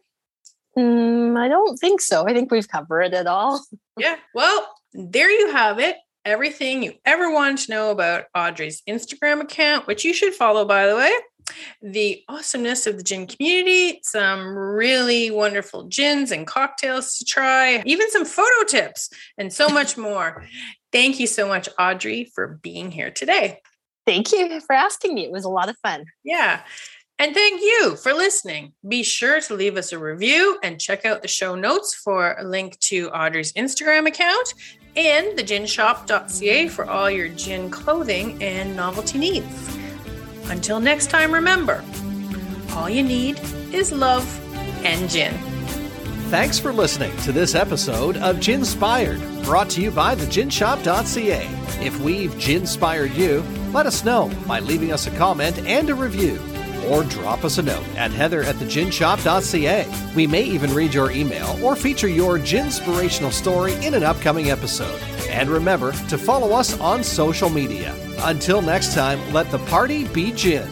Mm, 0.77 1.39
I 1.39 1.47
don't 1.47 1.77
think 1.77 2.01
so. 2.01 2.27
I 2.27 2.33
think 2.33 2.51
we've 2.51 2.67
covered 2.67 3.13
it 3.13 3.27
all. 3.27 3.63
Yeah. 3.97 4.17
Well, 4.33 4.67
there 4.93 5.31
you 5.31 5.53
have 5.53 5.79
it. 5.79 5.95
Everything 6.25 6.81
you 6.81 6.93
ever 7.05 7.31
wanted 7.31 7.59
to 7.59 7.71
know 7.71 7.91
about 7.91 8.25
Audrey's 8.33 8.81
Instagram 8.89 9.41
account, 9.41 9.85
which 9.85 10.03
you 10.03 10.11
should 10.11 10.33
follow, 10.33 10.65
by 10.65 10.87
the 10.87 10.95
way. 10.95 11.11
The 11.83 12.23
awesomeness 12.27 12.87
of 12.87 12.97
the 12.97 13.03
gin 13.03 13.27
community, 13.27 13.99
some 14.01 14.57
really 14.57 15.29
wonderful 15.29 15.83
gins 15.83 16.31
and 16.31 16.47
cocktails 16.47 17.19
to 17.19 17.25
try, 17.25 17.83
even 17.85 18.09
some 18.09 18.25
photo 18.25 18.63
tips, 18.67 19.11
and 19.37 19.53
so 19.53 19.69
much 19.69 19.97
more. 19.99 20.43
Thank 20.91 21.19
you 21.19 21.27
so 21.27 21.47
much, 21.47 21.69
Audrey, 21.77 22.31
for 22.33 22.59
being 22.63 22.89
here 22.89 23.11
today. 23.11 23.59
Thank 24.07 24.31
you 24.31 24.59
for 24.61 24.73
asking 24.73 25.13
me. 25.13 25.25
It 25.25 25.31
was 25.31 25.45
a 25.45 25.49
lot 25.49 25.69
of 25.69 25.77
fun. 25.83 26.05
Yeah. 26.23 26.61
And 27.19 27.35
thank 27.35 27.61
you 27.61 27.95
for 27.97 28.13
listening. 28.13 28.73
Be 28.87 29.03
sure 29.03 29.39
to 29.41 29.53
leave 29.53 29.77
us 29.77 29.93
a 29.93 29.99
review 29.99 30.57
and 30.63 30.81
check 30.81 31.05
out 31.05 31.21
the 31.21 31.27
show 31.27 31.53
notes 31.53 31.93
for 31.93 32.35
a 32.39 32.43
link 32.43 32.79
to 32.79 33.09
Audrey's 33.11 33.53
Instagram 33.53 34.07
account 34.07 34.53
and 34.95 35.37
theginshop.ca 35.37 36.67
for 36.69 36.89
all 36.89 37.09
your 37.09 37.29
gin 37.29 37.69
clothing 37.69 38.41
and 38.41 38.75
novelty 38.75 39.17
needs. 39.17 39.77
Until 40.49 40.79
next 40.79 41.09
time, 41.09 41.33
remember 41.33 41.83
all 42.71 42.89
you 42.89 43.03
need 43.03 43.39
is 43.73 43.91
love 43.91 44.25
and 44.85 45.09
gin. 45.09 45.33
Thanks 46.29 46.59
for 46.59 46.73
listening 46.73 47.15
to 47.17 47.31
this 47.31 47.55
episode 47.55 48.17
of 48.17 48.39
Ginspired, 48.39 49.21
brought 49.43 49.69
to 49.71 49.81
you 49.81 49.91
by 49.91 50.15
theginshop.ca. 50.15 51.47
If 51.85 51.99
we've 51.99 52.37
ginspired 52.39 53.11
you, 53.13 53.41
let 53.71 53.85
us 53.85 54.03
know 54.03 54.31
by 54.47 54.59
leaving 54.59 54.91
us 54.91 55.07
a 55.07 55.11
comment 55.11 55.59
and 55.59 55.89
a 55.89 55.95
review 55.95 56.39
or 56.89 57.03
drop 57.03 57.43
us 57.43 57.57
a 57.57 57.63
note 57.63 57.85
at 57.95 58.11
heather 58.11 58.43
at. 59.67 60.15
We 60.15 60.27
may 60.27 60.43
even 60.43 60.73
read 60.73 60.93
your 60.93 61.11
email 61.11 61.57
or 61.63 61.75
feature 61.75 62.07
your 62.07 62.37
ginspirational 62.39 63.31
story 63.31 63.73
in 63.85 63.93
an 63.93 64.03
upcoming 64.03 64.51
episode. 64.51 65.01
And 65.29 65.49
remember 65.49 65.91
to 65.91 66.17
follow 66.17 66.51
us 66.51 66.79
on 66.79 67.03
social 67.03 67.49
media. 67.49 67.95
Until 68.19 68.61
next 68.61 68.93
time, 68.93 69.19
let 69.33 69.51
the 69.51 69.59
party 69.59 70.07
be 70.07 70.31
gin. 70.31 70.69